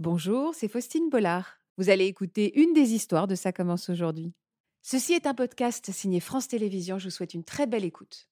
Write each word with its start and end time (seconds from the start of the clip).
Bonjour, 0.00 0.54
c'est 0.54 0.68
Faustine 0.68 1.10
Bollard. 1.10 1.58
Vous 1.76 1.90
allez 1.90 2.04
écouter 2.04 2.56
une 2.60 2.72
des 2.72 2.94
histoires 2.94 3.26
de 3.26 3.34
Ça 3.34 3.50
commence 3.50 3.88
aujourd'hui. 3.88 4.32
Ceci 4.80 5.12
est 5.12 5.26
un 5.26 5.34
podcast 5.34 5.90
signé 5.90 6.20
France 6.20 6.46
Télévisions. 6.46 7.00
Je 7.00 7.06
vous 7.06 7.10
souhaite 7.10 7.34
une 7.34 7.42
très 7.42 7.66
belle 7.66 7.84
écoute. 7.84 8.28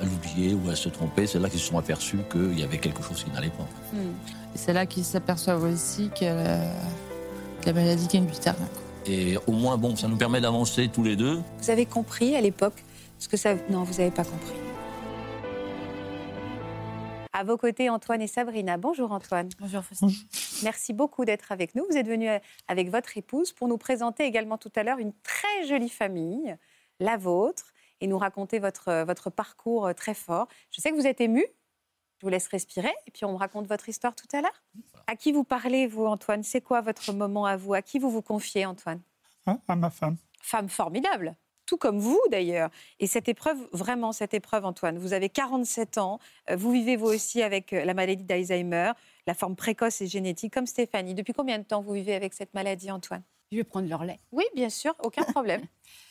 à 0.00 0.04
l'oublier 0.04 0.54
ou 0.54 0.68
à 0.68 0.74
se 0.74 0.88
tromper, 0.88 1.28
c'est 1.28 1.38
là 1.38 1.48
qu'ils 1.48 1.60
se 1.60 1.68
sont 1.68 1.78
aperçus 1.78 2.18
qu'il 2.30 2.58
y 2.58 2.64
avait 2.64 2.78
quelque 2.78 3.04
chose 3.04 3.22
qui 3.22 3.30
n'allait 3.30 3.50
pas. 3.50 3.68
Et 3.94 4.58
c'est 4.58 4.72
là 4.72 4.84
qu'ils 4.84 5.04
s'aperçoivent 5.04 5.62
aussi 5.62 6.10
que 6.10 6.24
la, 6.24 6.58
que 7.60 7.66
la 7.66 7.72
maladie 7.72 8.08
vient 8.08 8.22
du 8.22 8.36
terrain. 8.36 8.68
Et 9.06 9.38
au 9.46 9.52
moins, 9.52 9.78
bon, 9.78 9.94
ça 9.94 10.08
nous 10.08 10.16
permet 10.16 10.40
d'avancer 10.40 10.88
tous 10.88 11.04
les 11.04 11.14
deux. 11.14 11.40
Vous 11.60 11.70
avez 11.70 11.86
compris 11.86 12.34
à 12.34 12.40
l'époque 12.40 12.82
ce 13.20 13.28
que 13.28 13.36
ça. 13.36 13.54
Non, 13.70 13.84
vous 13.84 13.98
n'avez 13.98 14.10
pas 14.10 14.24
compris. 14.24 14.65
À 17.38 17.44
vos 17.44 17.58
côtés, 17.58 17.90
Antoine 17.90 18.22
et 18.22 18.28
Sabrina. 18.28 18.78
Bonjour 18.78 19.12
Antoine. 19.12 19.50
Bonjour 19.58 19.82
Faustine. 19.84 20.08
Merci 20.62 20.94
beaucoup 20.94 21.26
d'être 21.26 21.52
avec 21.52 21.74
nous. 21.74 21.84
Vous 21.90 21.98
êtes 21.98 22.08
venu 22.08 22.30
euh, 22.30 22.38
avec 22.66 22.88
votre 22.88 23.14
épouse 23.18 23.52
pour 23.52 23.68
nous 23.68 23.76
présenter 23.76 24.24
également 24.24 24.56
tout 24.56 24.72
à 24.74 24.82
l'heure 24.82 24.98
une 24.98 25.12
très 25.22 25.66
jolie 25.66 25.90
famille, 25.90 26.56
la 26.98 27.18
vôtre, 27.18 27.74
et 28.00 28.06
nous 28.06 28.16
raconter 28.16 28.58
votre, 28.58 28.88
euh, 28.88 29.04
votre 29.04 29.28
parcours 29.28 29.84
euh, 29.84 29.92
très 29.92 30.14
fort. 30.14 30.48
Je 30.70 30.80
sais 30.80 30.90
que 30.90 30.94
vous 30.94 31.06
êtes 31.06 31.20
ému. 31.20 31.44
Je 32.16 32.24
vous 32.24 32.30
laisse 32.30 32.48
respirer 32.48 32.94
et 33.06 33.10
puis 33.10 33.26
on 33.26 33.32
me 33.32 33.36
raconte 33.36 33.66
votre 33.66 33.90
histoire 33.90 34.14
tout 34.14 34.28
à 34.34 34.40
l'heure. 34.40 34.62
À 35.06 35.14
qui 35.14 35.32
vous 35.32 35.44
parlez, 35.44 35.86
vous, 35.86 36.06
Antoine? 36.06 36.42
C'est 36.42 36.62
quoi 36.62 36.80
votre 36.80 37.12
moment 37.12 37.44
à 37.44 37.58
vous? 37.58 37.74
À 37.74 37.82
qui 37.82 37.98
vous 37.98 38.08
vous 38.08 38.22
confiez, 38.22 38.64
Antoine? 38.64 39.02
Hein, 39.44 39.60
à 39.68 39.76
ma 39.76 39.90
femme. 39.90 40.16
Femme 40.40 40.70
formidable, 40.70 41.36
tout 41.66 41.76
comme 41.76 41.98
vous 41.98 42.20
d'ailleurs. 42.30 42.70
Et 43.00 43.06
cette 43.06 43.28
épreuve, 43.28 43.58
vraiment 43.72 44.12
cette 44.12 44.32
épreuve, 44.34 44.64
Antoine, 44.64 44.98
vous 44.98 45.12
avez 45.12 45.28
47 45.28 45.98
ans, 45.98 46.18
euh, 46.50 46.56
vous 46.56 46.70
vivez 46.70 46.96
vous 46.96 47.06
aussi 47.08 47.42
avec 47.42 47.72
euh, 47.72 47.84
la 47.84 47.92
maladie 47.92 48.24
d'Alzheimer, 48.24 48.92
la 49.26 49.34
forme 49.34 49.56
précoce 49.56 50.00
et 50.00 50.06
génétique, 50.06 50.54
comme 50.54 50.66
Stéphanie. 50.66 51.14
Depuis 51.14 51.32
combien 51.32 51.58
de 51.58 51.64
temps 51.64 51.82
vous 51.82 51.92
vivez 51.92 52.14
avec 52.14 52.32
cette 52.32 52.54
maladie, 52.54 52.90
Antoine? 52.90 53.22
Je 53.52 53.58
vais 53.58 53.64
prendre 53.64 53.88
leur 53.88 54.04
lait. 54.04 54.18
Oui, 54.32 54.44
bien 54.54 54.70
sûr, 54.70 54.94
aucun 55.04 55.22
problème. 55.32 55.62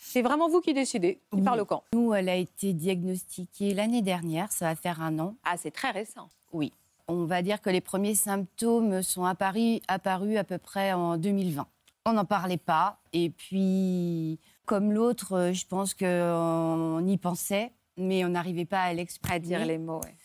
C'est 0.01 0.21
vraiment 0.21 0.47
vous 0.49 0.61
qui 0.61 0.73
décidez, 0.73 1.15
qui 1.31 1.37
Oui. 1.39 1.41
parle 1.43 1.61
au 1.61 1.65
camp. 1.65 1.83
Nous, 1.93 2.13
elle 2.13 2.29
a 2.29 2.35
été 2.35 2.71
diagnostiquée 2.73 3.73
l'année 3.73 4.01
dernière, 4.01 4.51
ça 4.51 4.65
va 4.69 4.75
faire 4.75 5.01
un 5.01 5.19
an. 5.19 5.35
Ah, 5.43 5.55
c'est 5.57 5.71
très 5.71 5.91
récent. 5.91 6.29
Oui. 6.53 6.71
On 7.07 7.25
va 7.25 7.41
dire 7.41 7.61
que 7.61 7.69
les 7.69 7.81
premiers 7.81 8.15
symptômes 8.15 9.03
sont 9.03 9.25
apparus, 9.25 9.79
apparus 9.87 10.37
à 10.37 10.43
peu 10.43 10.57
près 10.57 10.91
en 10.93 11.17
2020. 11.17 11.67
On 12.05 12.13
n'en 12.13 12.25
parlait 12.25 12.57
pas. 12.57 12.97
Et 13.13 13.29
puis, 13.29 14.39
comme 14.65 14.91
l'autre, 14.91 15.33
euh, 15.33 15.53
je 15.53 15.65
pense 15.65 15.93
qu'on 15.93 17.05
y 17.07 17.17
pensait, 17.17 17.71
mais 17.97 18.25
on 18.25 18.29
n'arrivait 18.29 18.65
pas 18.65 18.81
à 18.81 18.93
l'exprimer. 18.93 19.35
À 19.35 19.39
dire 19.39 19.65
les 19.65 19.77
mots, 19.77 20.01
ouais. 20.03 20.15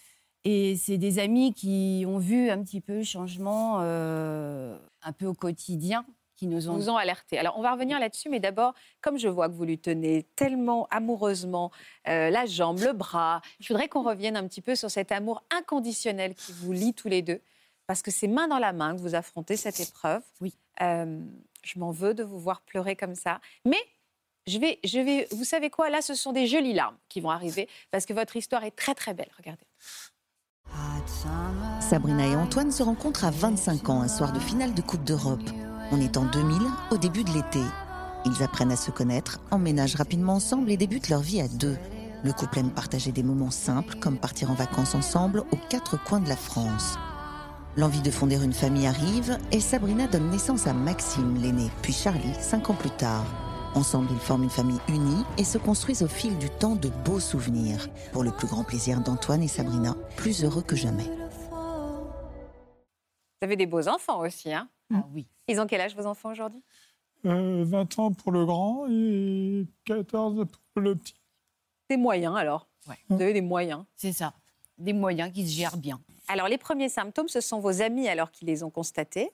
Et 0.44 0.77
c'est 0.77 0.96
des 0.96 1.19
amis 1.19 1.52
qui 1.52 2.05
ont 2.06 2.19
vu 2.19 2.48
un 2.48 2.62
petit 2.62 2.80
peu 2.80 2.98
le 2.98 3.05
changement 3.05 3.78
euh, 3.80 4.78
un 5.02 5.12
peu 5.12 5.27
au 5.27 5.34
quotidien, 5.34 6.06
qui 6.36 6.46
nous 6.46 6.70
ont 6.70 6.77
vous 6.77 6.88
ont 6.88 6.96
alerté. 6.96 7.38
Alors, 7.38 7.58
on 7.58 7.62
va 7.62 7.72
revenir 7.72 8.00
là-dessus, 8.00 8.30
mais 8.30 8.41
d'abord, 8.41 8.72
comme 9.02 9.18
je 9.18 9.28
vois 9.28 9.50
que 9.50 9.55
vous 9.55 9.66
lui 9.66 9.78
tenez 9.78 10.22
tellement 10.36 10.88
amoureusement 10.91 11.70
euh, 12.08 12.30
la 12.30 12.46
jambe, 12.46 12.80
le 12.80 12.94
bras, 12.94 13.42
je 13.61 13.68
voudrais 13.68 13.88
qu'on 13.88 14.02
revienne 14.02 14.38
un 14.38 14.48
petit 14.48 14.62
peu 14.62 14.74
sur 14.74 14.91
cet 14.91 15.12
amour 15.12 15.42
inconditionnel 15.50 16.34
qui 16.34 16.52
vous 16.52 16.72
lie 16.72 16.94
tous 16.94 17.08
les 17.08 17.20
deux, 17.20 17.42
parce 17.86 18.00
que 18.00 18.11
c'est 18.11 18.28
main 18.28 18.48
dans 18.48 18.58
la 18.58 18.72
main 18.72 18.96
que 18.96 19.00
vous 19.00 19.14
affrontez 19.14 19.58
cette 19.58 19.80
épreuve. 19.80 20.22
Oui. 20.41 20.55
Euh, 20.80 21.20
je 21.62 21.78
m'en 21.78 21.91
veux 21.91 22.14
de 22.14 22.22
vous 22.22 22.41
voir 22.41 22.62
pleurer 22.62 22.96
comme 22.96 23.14
ça, 23.14 23.42
mais 23.66 23.77
je 24.46 24.58
vais, 24.58 24.78
je 24.84 24.98
vais, 24.98 25.28
vous 25.30 25.44
savez 25.44 25.70
quoi? 25.70 25.91
Là, 25.91 26.02
ce 26.02 26.14
sont 26.14 26.33
des 26.33 26.46
jolies 26.46 26.74
larmes 26.74 26.96
qui 27.08 27.20
vont 27.20 27.30
arriver, 27.30 27.69
parce 27.91 28.06
que 28.06 28.12
votre 28.12 28.36
histoire 28.36 28.64
est 28.64 28.70
très 28.70 28.94
très 28.94 29.14
belle. 29.14 29.30
Regardez. 29.36 29.66
Sabrina 31.80 32.27
et 32.27 32.36
Antoine 32.36 32.70
se 32.70 32.83
rencontrent 32.83 33.24
à 33.24 33.30
25 33.30 33.88
ans, 33.88 34.02
un 34.02 34.08
soir 34.08 34.33
de 34.33 34.38
finale 34.38 34.74
de 34.74 34.83
Coupe 34.83 35.05
d'Europe. 35.05 35.50
On 35.92 36.00
est 36.00 36.17
en 36.17 36.24
2000, 36.24 36.56
au 36.90 36.96
début 36.96 37.24
de 37.24 37.30
l'été. 37.30 37.61
Ils 38.27 38.42
apprennent 38.42 38.73
à 38.73 38.77
se 38.77 38.90
connaître, 38.90 39.40
emménagent 39.50 39.96
rapidement 39.96 40.34
ensemble 40.34 40.70
et 40.70 40.77
débutent 40.77 41.08
leur 41.08 41.20
vie 41.20 41.40
à 41.40 41.48
deux. 41.48 41.77
Le 42.23 42.33
couple 42.33 42.58
aime 42.58 42.70
partager 42.70 43.12
des 43.12 43.23
moments 43.23 43.50
simples, 43.50 43.96
comme 43.98 44.18
partir 44.18 44.50
en 44.50 44.55
vacances 44.55 44.95
ensemble 44.95 45.40
aux 45.50 45.58
quatre 45.68 46.02
coins 46.05 46.20
de 46.20 46.29
la 46.29 46.36
France. 46.36 46.96
L'envie 47.77 48.02
de 48.02 48.11
fonder 48.11 48.36
une 48.36 48.52
famille 48.52 48.86
arrive 48.86 49.39
et 49.52 49.61
Sabrina 49.61 50.06
donne 50.06 50.30
naissance 50.30 50.67
à 50.67 50.73
Maxime, 50.73 51.40
l'aîné, 51.40 51.70
puis 51.83 51.92
Charlie, 51.92 52.34
cinq 52.40 52.68
ans 52.68 52.74
plus 52.74 52.90
tard. 52.90 53.24
Ensemble, 53.75 54.08
ils 54.11 54.19
forment 54.19 54.45
une 54.45 54.51
famille 54.51 54.81
unie 54.89 55.25
et 55.39 55.45
se 55.45 55.57
construisent 55.57 56.03
au 56.03 56.08
fil 56.08 56.36
du 56.39 56.51
temps 56.51 56.75
de 56.75 56.89
beaux 56.89 57.20
souvenirs, 57.20 57.89
pour 58.13 58.25
le 58.25 58.33
plus 58.33 58.48
grand 58.48 58.64
plaisir 58.64 59.01
d'Antoine 59.01 59.42
et 59.42 59.48
Sabrina, 59.48 59.95
plus 60.17 60.45
heureux 60.45 60.63
que 60.63 60.75
jamais. 60.75 61.05
Vous 63.41 63.45
avez 63.47 63.57
des 63.57 63.67
beaux 63.67 63.86
enfants 63.89 64.20
aussi, 64.20 64.53
hein 64.53 64.69
Ah 64.92 65.05
oui. 65.14 65.27
Ils 65.48 65.61
ont 65.61 65.67
quel 65.67 65.80
âge 65.80 65.95
vos 65.95 66.07
enfants 66.07 66.30
aujourd'hui 66.33 66.63
Euh, 67.27 67.64
20 67.64 67.98
ans 68.01 68.13
pour 68.13 68.33
le 68.33 68.45
grand 68.45 68.86
et 68.91 69.67
14 69.85 70.47
pour 70.75 70.83
le 70.83 70.97
petit. 70.97 71.14
Des 71.89 71.97
moyens 71.97 72.36
alors. 72.36 72.67
Ouais. 72.89 72.97
Vous 73.09 73.20
avez 73.23 73.33
des 73.33 73.41
moyens. 73.41 73.85
C'est 73.97 74.13
ça. 74.13 74.35
Des 74.79 74.92
moyens 74.92 75.33
qui 75.33 75.47
se 75.48 75.55
gèrent 75.57 75.77
bien. 75.77 76.01
Alors, 76.29 76.48
les 76.48 76.59
premiers 76.59 76.89
symptômes, 76.89 77.29
ce 77.29 77.41
sont 77.41 77.61
vos 77.61 77.83
amis 77.83 78.09
alors 78.09 78.30
qui 78.30 78.45
les 78.45 78.63
ont 78.63 78.70
constatés. 78.70 79.30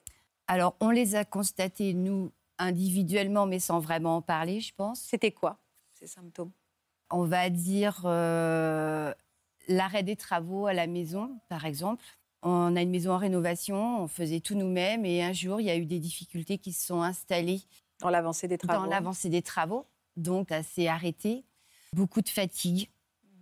Alors, 0.47 0.75
on 0.79 0.89
les 0.89 1.15
a 1.15 1.25
constatés, 1.25 1.93
nous, 1.93 2.31
individuellement, 2.59 3.45
mais 3.45 3.59
sans 3.59 3.79
vraiment 3.79 4.17
en 4.17 4.21
parler, 4.21 4.59
je 4.59 4.73
pense. 4.75 5.01
C'était 5.01 5.31
quoi, 5.31 5.59
ces 5.93 6.07
symptômes? 6.07 6.51
On 7.09 7.23
va 7.23 7.49
dire 7.49 8.01
euh, 8.05 9.13
l'arrêt 9.67 10.03
des 10.03 10.15
travaux 10.15 10.67
à 10.67 10.73
la 10.73 10.87
maison, 10.87 11.39
par 11.49 11.65
exemple. 11.65 12.03
On 12.43 12.75
a 12.75 12.81
une 12.81 12.91
maison 12.91 13.13
en 13.13 13.17
rénovation, 13.17 14.03
on 14.03 14.07
faisait 14.07 14.39
tout 14.39 14.55
nous-mêmes, 14.55 15.05
et 15.05 15.23
un 15.23 15.33
jour, 15.33 15.59
il 15.59 15.65
y 15.65 15.69
a 15.69 15.77
eu 15.77 15.85
des 15.85 15.99
difficultés 15.99 16.57
qui 16.57 16.71
se 16.71 16.85
sont 16.85 17.01
installées 17.01 17.61
Dans 17.99 18.09
l'avancée 18.09 18.47
des 18.47 18.57
travaux 18.57 18.83
dans 18.83 18.89
l'avancée 18.89 19.29
des 19.29 19.41
travaux. 19.41 19.85
Donc, 20.15 20.49
s'est 20.63 20.87
arrêté. 20.87 21.45
Beaucoup 21.93 22.21
de 22.21 22.29
fatigue, 22.29 22.89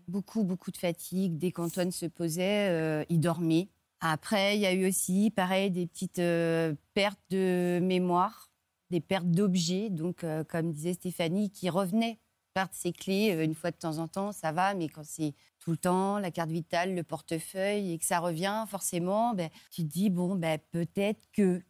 beaucoup, 0.07 0.43
beaucoup 0.43 0.71
de 0.71 0.77
fatigue. 0.77 1.37
Dès 1.37 1.51
qu'Antoine 1.51 1.91
se 1.91 2.05
posait, 2.05 2.69
euh, 2.69 3.03
il 3.09 3.19
dormait. 3.19 3.69
Après, 4.01 4.55
il 4.57 4.61
y 4.61 4.65
a 4.65 4.73
eu 4.73 4.87
aussi, 4.87 5.31
pareil, 5.31 5.71
des 5.71 5.87
petites 5.87 6.19
euh, 6.19 6.73
pertes 6.93 7.19
de 7.29 7.79
mémoire, 7.81 8.49
des 8.90 9.01
pertes 9.01 9.29
d'objets. 9.29 9.90
Donc, 9.90 10.23
euh, 10.23 10.44
comme 10.44 10.72
disait 10.72 10.94
Stéphanie, 10.94 11.50
qui 11.51 11.69
revenaient 11.69 12.19
perdre 12.53 12.73
ses 12.73 12.94
clés 12.94 13.35
euh, 13.35 13.44
une 13.44 13.53
fois 13.53 13.72
de 13.72 13.75
temps 13.75 13.97
en 14.00 14.07
temps, 14.07 14.31
ça 14.31 14.51
va, 14.51 14.73
mais 14.73 14.88
quand 14.88 15.03
c'est 15.03 15.34
tout 15.59 15.72
le 15.72 15.78
temps, 15.78 16.19
la 16.19 16.31
carte 16.31 16.50
vitale, 16.50 16.96
le 16.96 17.03
portefeuille, 17.03 17.91
et 17.91 17.97
que 17.97 18.06
ça 18.06 18.19
revient, 18.19 18.66
forcément, 18.68 19.34
ben, 19.34 19.50
tu 19.72 19.84
te 19.84 19.88
dis, 19.88 20.09
bon, 20.09 20.35
ben, 20.35 20.59
peut-être 20.72 21.22
que. 21.34 21.62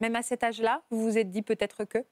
Même 0.00 0.16
à 0.16 0.22
cet 0.22 0.42
âge-là, 0.42 0.82
vous 0.90 1.02
vous 1.02 1.18
êtes 1.18 1.30
dit 1.30 1.42
peut-être 1.42 1.84
que? 1.84 2.04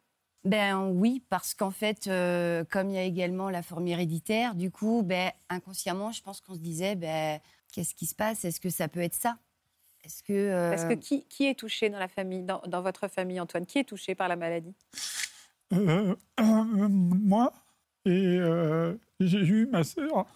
Ben 0.45 0.89
oui, 0.89 1.25
parce 1.29 1.55
qu'en 1.55 1.71
fait, 1.71 2.09
euh, 2.09 2.65
comme 2.65 2.91
il 2.91 2.95
y 2.95 2.99
a 2.99 3.05
également 3.05 3.49
la 3.49 3.63
forme 3.63 3.87
héréditaire, 3.87 4.55
du 4.55 4.71
coup, 4.71 5.03
ben, 5.05 5.31
inconsciemment, 5.49 6.11
je 6.11 6.23
pense 6.23 6.41
qu'on 6.41 6.55
se 6.55 6.61
disait, 6.61 6.97
ben, 6.97 7.41
qu'est-ce 7.73 7.95
qui 7.95 8.07
se 8.07 8.15
passe? 8.15 8.45
Est-ce 8.45 8.61
que 8.61 8.71
ça 8.71 8.89
peut 8.89 9.01
être 9.01 9.15
ça? 9.15 9.39
Est-ce 10.05 10.23
que 10.23 10.33
euh, 10.33 10.71
Parce 10.71 10.85
que 10.85 10.95
qui, 10.95 11.25
qui 11.27 11.47
est 11.47 11.55
touché 11.59 11.89
dans 11.91 11.99
la 11.99 12.09
famille, 12.09 12.43
dans, 12.43 12.61
dans 12.67 12.83
votre 12.83 13.09
famille, 13.09 13.39
Antoine? 13.41 13.67
Qui 13.67 13.79
est 13.79 13.85
touché 13.85 14.15
par 14.15 14.29
la 14.29 14.37
maladie? 14.37 14.75
Euh, 15.73 16.15
euh, 16.41 16.45
moi 16.45 17.53
et 18.05 18.11
euh, 18.39 18.97
j'ai 19.21 19.39
eu 19.39 19.67
ma 19.67 19.85
sœur. 19.85 20.27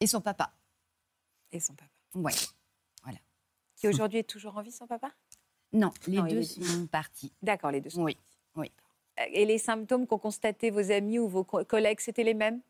et 0.00 0.06
son 0.06 0.20
papa 0.20 0.52
Et 1.52 1.60
son 1.60 1.74
papa. 1.74 1.90
Ouais. 2.14 2.32
Qui 3.76 3.88
aujourd'hui 3.88 4.18
est 4.18 4.24
toujours 4.28 4.56
en 4.58 4.62
vie, 4.62 4.72
son 4.72 4.86
papa? 4.86 5.10
Non, 5.72 5.90
les 6.06 6.18
Non, 6.18 6.24
deux 6.26 6.40
est- 6.40 6.62
sont 6.62 6.86
partis. 6.86 7.32
D'accord, 7.40 7.70
les 7.70 7.80
deux 7.80 7.88
sont. 7.90 8.02
Oui, 8.02 8.14
oui. 8.56 8.70
Et 9.32 9.46
les 9.46 9.56
symptômes 9.58 10.06
qu'ont 10.06 10.18
constatés 10.18 10.70
vos 10.70 10.90
amis 10.90 11.18
ou 11.18 11.28
vos 11.28 11.44
co- 11.44 11.64
collègues, 11.64 12.00
c'était 12.00 12.24
les 12.24 12.34
mêmes? 12.34 12.60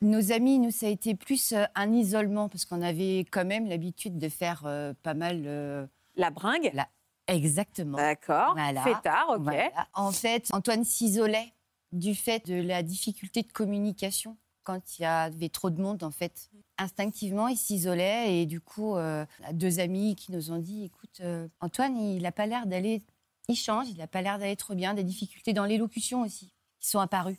Nos 0.00 0.30
amis, 0.32 0.58
nous, 0.58 0.70
ça 0.70 0.86
a 0.86 0.90
été 0.90 1.14
plus 1.16 1.52
euh, 1.52 1.64
un 1.74 1.92
isolement 1.92 2.48
parce 2.48 2.64
qu'on 2.64 2.82
avait 2.82 3.20
quand 3.30 3.44
même 3.44 3.66
l'habitude 3.66 4.16
de 4.18 4.28
faire 4.28 4.62
euh, 4.64 4.94
pas 5.02 5.14
mal. 5.14 5.42
euh, 5.46 5.86
La 6.16 6.30
bringue 6.30 6.70
La- 6.72 6.88
Exactement. 7.26 7.96
D'accord. 7.98 8.54
Voilà. 8.54 8.82
Fêtard, 8.82 9.26
ok. 9.30 9.42
Voilà. 9.42 9.88
En 9.94 10.12
fait, 10.12 10.48
Antoine 10.52 10.84
s'isolait 10.84 11.52
du 11.92 12.14
fait 12.14 12.46
de 12.46 12.54
la 12.54 12.82
difficulté 12.82 13.42
de 13.42 13.50
communication 13.52 14.36
quand 14.62 14.98
il 14.98 15.02
y 15.02 15.04
avait 15.04 15.48
trop 15.48 15.68
de 15.70 15.80
monde. 15.82 16.02
En 16.04 16.10
fait, 16.10 16.48
instinctivement, 16.78 17.48
il 17.48 17.56
s'isolait 17.56 18.40
et 18.40 18.46
du 18.46 18.60
coup, 18.60 18.96
euh, 18.96 19.26
deux 19.52 19.78
amis 19.80 20.14
qui 20.14 20.32
nous 20.32 20.52
ont 20.52 20.58
dit 20.58 20.84
"Écoute, 20.84 21.20
Antoine, 21.60 21.98
il 21.98 22.22
n'a 22.22 22.32
pas 22.32 22.46
l'air 22.46 22.66
d'aller, 22.66 23.02
il 23.48 23.56
change, 23.56 23.88
il 23.90 23.98
n'a 23.98 24.06
pas 24.06 24.22
l'air 24.22 24.38
d'aller 24.38 24.56
trop 24.56 24.74
bien. 24.74 24.94
Des 24.94 25.04
difficultés 25.04 25.52
dans 25.52 25.64
l'élocution 25.64 26.22
aussi 26.22 26.52
qui 26.80 26.88
sont 26.88 27.00
apparues." 27.00 27.38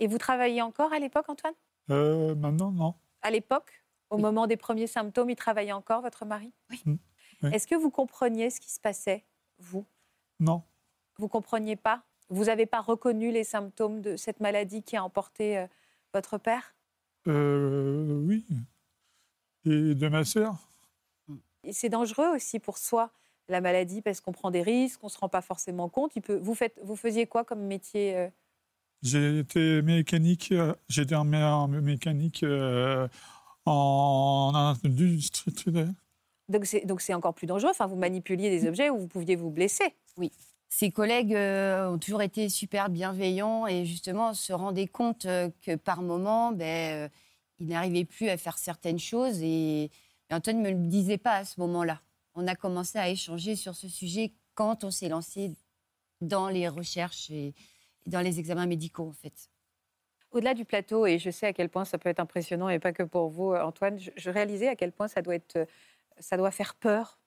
Et 0.00 0.06
vous 0.08 0.18
travailliez 0.18 0.62
encore 0.62 0.92
à 0.92 0.98
l'époque, 0.98 1.28
Antoine? 1.28 1.54
Euh, 1.90 2.34
maintenant, 2.34 2.70
non. 2.70 2.94
À 3.22 3.30
l'époque 3.30 3.84
Au 4.10 4.16
Oui. 4.16 4.22
moment 4.22 4.46
des 4.46 4.56
premiers 4.56 4.86
symptômes, 4.86 5.28
il 5.30 5.36
travaillait 5.36 5.72
encore, 5.72 6.00
votre 6.02 6.24
mari? 6.24 6.52
Oui. 6.70 6.80
Mm. 6.86 6.96
Oui. 7.42 7.50
Est-ce 7.52 7.66
que 7.66 7.74
vous 7.74 7.90
compreniez 7.90 8.50
ce 8.50 8.58
qui 8.58 8.70
se 8.70 8.80
passait, 8.80 9.24
vous? 9.58 9.84
Non. 10.40 10.62
Vous 11.18 11.28
compreniez 11.28 11.76
pas? 11.76 12.02
Vous 12.30 12.44
n'avez 12.46 12.66
pas 12.66 12.80
reconnu 12.80 13.30
les 13.30 13.44
symptômes 13.44 14.00
de 14.00 14.16
cette 14.16 14.40
maladie 14.40 14.82
qui 14.82 14.96
a 14.96 15.04
emporté 15.04 15.58
euh, 15.58 15.66
votre 16.14 16.38
père? 16.38 16.74
Euh, 17.26 18.22
oui. 18.26 18.46
Et 19.66 19.94
de 19.94 20.08
ma 20.08 20.24
sœur? 20.24 20.56
C'est 21.70 21.90
dangereux 21.90 22.28
aussi 22.28 22.58
pour 22.58 22.78
soi, 22.78 23.10
la 23.48 23.60
maladie, 23.60 24.00
parce 24.00 24.20
qu'on 24.20 24.32
prend 24.32 24.50
des 24.50 24.62
risques, 24.62 25.00
on 25.02 25.08
ne 25.08 25.10
se 25.12 25.18
rend 25.18 25.28
pas 25.28 25.42
forcément 25.42 25.88
compte. 25.88 26.16
Il 26.16 26.22
peut... 26.22 26.38
vous, 26.38 26.54
faites... 26.54 26.78
vous 26.82 26.96
faisiez 26.96 27.26
quoi 27.26 27.44
comme 27.44 27.60
métier 27.60 28.16
euh 28.16 28.28
J'ai 29.02 29.40
été 29.40 29.80
mécanique, 29.82 30.50
euh, 30.52 30.74
j'étais 30.88 31.14
en 31.14 31.24
mé- 31.24 31.44
en 31.44 31.68
mécanique 31.68 32.42
euh, 32.42 33.06
en 33.64 34.52
industrie. 34.84 35.54
Donc 36.48 36.64
c'est 36.64 36.84
donc 36.84 37.00
c'est 37.00 37.14
encore 37.14 37.34
plus 37.34 37.46
dangereux. 37.46 37.70
Enfin, 37.70 37.86
vous 37.86 37.96
manipuliez 37.96 38.50
des 38.50 38.66
objets 38.66 38.90
où 38.90 38.98
vous 38.98 39.06
pouviez 39.08 39.36
vous 39.36 39.50
blesser. 39.50 39.94
Ses 40.70 40.90
collègues 40.90 41.34
euh, 41.34 41.90
ont 41.90 41.98
toujours 41.98 42.22
été 42.22 42.48
super 42.48 42.90
bienveillants 42.90 43.66
et 43.66 43.86
justement 43.86 44.34
se 44.34 44.52
rendaient 44.52 44.86
compte 44.86 45.24
euh, 45.24 45.48
que 45.62 45.76
par 45.76 46.02
moment, 46.02 46.52
ben, 46.52 47.06
euh, 47.06 47.08
il 47.58 47.68
n'arrivait 47.68 48.04
plus 48.04 48.28
à 48.28 48.36
faire 48.36 48.58
certaines 48.58 48.98
choses 48.98 49.40
et, 49.42 49.84
et 49.84 50.34
Antoine 50.34 50.58
ne 50.58 50.68
me 50.68 50.70
le 50.70 50.88
disait 50.88 51.16
pas 51.16 51.36
à 51.36 51.44
ce 51.44 51.58
moment-là. 51.60 52.00
On 52.34 52.46
a 52.46 52.54
commencé 52.54 52.98
à 52.98 53.08
échanger 53.08 53.56
sur 53.56 53.74
ce 53.74 53.88
sujet 53.88 54.32
quand 54.54 54.84
on 54.84 54.90
s'est 54.90 55.08
lancé 55.08 55.52
dans 56.20 56.48
les 56.48 56.68
recherches 56.68 57.30
et 57.30 57.54
dans 58.08 58.20
les 58.20 58.38
examens 58.38 58.66
médicaux 58.66 59.08
en 59.08 59.12
fait. 59.12 59.50
Au-delà 60.30 60.54
du 60.54 60.64
plateau, 60.64 61.06
et 61.06 61.18
je 61.18 61.30
sais 61.30 61.46
à 61.46 61.52
quel 61.52 61.70
point 61.70 61.84
ça 61.84 61.96
peut 61.96 62.08
être 62.08 62.20
impressionnant, 62.20 62.68
et 62.68 62.78
pas 62.78 62.92
que 62.92 63.02
pour 63.02 63.28
vous, 63.28 63.52
euh, 63.52 63.62
Antoine, 63.62 63.98
je, 63.98 64.10
je 64.14 64.30
réalisais 64.30 64.68
à 64.68 64.76
quel 64.76 64.92
point 64.92 65.08
ça 65.08 65.22
doit, 65.22 65.34
être, 65.34 65.56
euh, 65.56 65.64
ça 66.18 66.36
doit 66.36 66.50
faire 66.50 66.74
peur, 66.74 67.18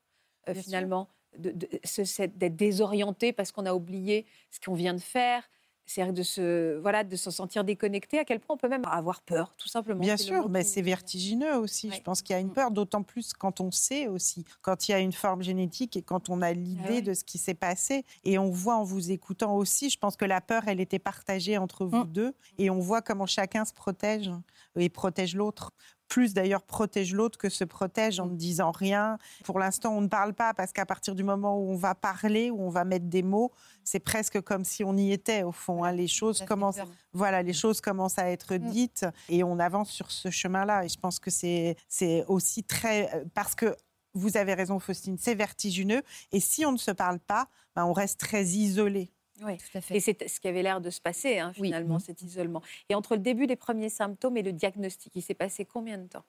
euh, 0.49 0.53
finalement, 0.53 1.07
d'être 1.37 2.55
désorienté 2.55 3.31
parce 3.31 3.51
qu'on 3.51 3.65
a 3.65 3.73
oublié 3.73 4.25
ce 4.51 4.59
qu'on 4.59 4.73
vient 4.73 4.93
de 4.93 4.99
faire. 4.99 5.49
C'est 5.93 6.11
de 6.13 6.23
se, 6.23 6.77
voilà, 6.79 7.03
de 7.03 7.15
se 7.17 7.31
sentir 7.31 7.63
déconnecté. 7.65 8.17
À 8.17 8.23
quel 8.23 8.39
point 8.39 8.55
on 8.55 8.57
peut 8.57 8.69
même 8.69 8.85
avoir 8.85 9.21
peur, 9.21 9.53
tout 9.57 9.67
simplement. 9.67 9.99
Bien 9.99 10.15
sûr, 10.15 10.47
mais 10.47 10.63
c'est 10.63 10.81
vertigineux 10.81 11.55
aussi. 11.57 11.89
Ouais. 11.89 11.95
Je 11.95 12.01
pense 12.01 12.21
qu'il 12.21 12.33
y 12.33 12.37
a 12.37 12.39
une 12.39 12.53
peur, 12.53 12.71
d'autant 12.71 13.03
plus 13.03 13.33
quand 13.33 13.59
on 13.59 13.71
sait 13.71 14.07
aussi, 14.07 14.45
quand 14.61 14.87
il 14.87 14.91
y 14.91 14.93
a 14.93 14.99
une 14.99 15.11
forme 15.11 15.43
génétique 15.43 15.97
et 15.97 16.01
quand 16.01 16.29
on 16.29 16.41
a 16.41 16.53
l'idée 16.53 16.89
ouais. 16.89 17.01
de 17.01 17.13
ce 17.13 17.25
qui 17.25 17.37
s'est 17.37 17.53
passé. 17.53 18.05
Et 18.23 18.37
on 18.37 18.49
voit 18.49 18.75
en 18.75 18.83
vous 18.83 19.11
écoutant 19.11 19.55
aussi, 19.57 19.89
je 19.89 19.99
pense 19.99 20.15
que 20.15 20.25
la 20.25 20.39
peur, 20.39 20.63
elle 20.67 20.79
était 20.79 20.99
partagée 20.99 21.57
entre 21.57 21.85
vous 21.85 22.05
Mm. 22.05 22.11
deux. 22.11 22.33
Et 22.57 22.69
on 22.69 22.79
voit 22.79 23.01
comment 23.01 23.25
chacun 23.25 23.65
se 23.65 23.73
protège 23.73 24.31
et 24.77 24.87
protège 24.89 25.35
l'autre. 25.35 25.71
Plus 26.11 26.33
d'ailleurs 26.33 26.61
protège 26.63 27.13
l'autre 27.13 27.37
que 27.37 27.47
se 27.47 27.63
protège 27.63 28.19
en 28.19 28.25
ne 28.25 28.35
disant 28.35 28.71
rien. 28.71 29.17
Pour 29.45 29.59
l'instant, 29.59 29.95
on 29.95 30.01
ne 30.01 30.07
parle 30.09 30.33
pas 30.33 30.53
parce 30.53 30.73
qu'à 30.73 30.85
partir 30.85 31.15
du 31.15 31.23
moment 31.23 31.57
où 31.57 31.71
on 31.71 31.77
va 31.77 31.95
parler, 31.95 32.51
où 32.51 32.61
on 32.61 32.69
va 32.69 32.83
mettre 32.83 33.05
des 33.05 33.23
mots, 33.23 33.53
c'est 33.85 33.99
presque 34.01 34.41
comme 34.41 34.65
si 34.65 34.83
on 34.83 34.97
y 34.97 35.13
était 35.13 35.43
au 35.43 35.53
fond. 35.53 35.85
hein. 35.85 35.93
Les 35.93 36.09
choses 36.09 36.39
commencent 36.45 36.75
voilà, 37.13 37.41
les 37.41 37.53
choses 37.53 37.79
commencent 37.79 38.19
à 38.19 38.29
être 38.29 38.55
Mm. 38.55 38.69
dites 38.71 39.05
et 39.29 39.43
on 39.45 39.57
avance 39.57 39.89
sur 39.89 40.11
ce 40.11 40.29
chemin-là. 40.29 40.83
Et 40.83 40.89
je 40.89 40.99
pense 40.99 41.17
que 41.19 41.31
c'est 41.31 41.77
c'est 41.87 42.25
aussi 42.27 42.63
très... 42.63 43.09
euh, 43.15 43.23
Parce 43.33 43.55
que 43.55 43.73
vous 44.13 44.35
avez 44.35 44.53
raison, 44.53 44.77
Faustine, 44.79 45.17
c'est 45.17 45.35
vertigineux. 45.35 46.01
Et 46.33 46.41
si 46.41 46.65
on 46.65 46.73
ne 46.73 46.77
se 46.77 46.91
parle 46.91 47.19
pas, 47.19 47.47
ben, 47.77 47.85
on 47.85 47.93
reste 47.93 48.19
très 48.19 48.43
isolé. 48.43 49.09
Ouais. 49.41 49.57
Tout 49.57 49.77
à 49.77 49.81
fait. 49.81 49.95
Et 49.97 49.99
c'est 49.99 50.27
ce 50.27 50.39
qui 50.39 50.47
avait 50.47 50.63
l'air 50.63 50.81
de 50.81 50.89
se 50.89 51.01
passer, 51.01 51.39
hein, 51.39 51.51
Oui. 51.59 51.67
finalement, 51.67 51.99
cet 51.99 52.21
isolement. 52.21 52.61
Et 52.89 52.95
entre 52.95 53.15
le 53.15 53.21
début 53.21 53.47
des 53.47 53.55
premiers 53.55 53.89
symptômes 53.89 54.37
et 54.37 54.43
le 54.43 54.53
diagnostic, 54.53 55.11
il 55.15 55.21
s'est 55.21 55.33
passé 55.33 55.65
combien 55.65 55.97
de 55.97 56.07
temps? 56.07 56.23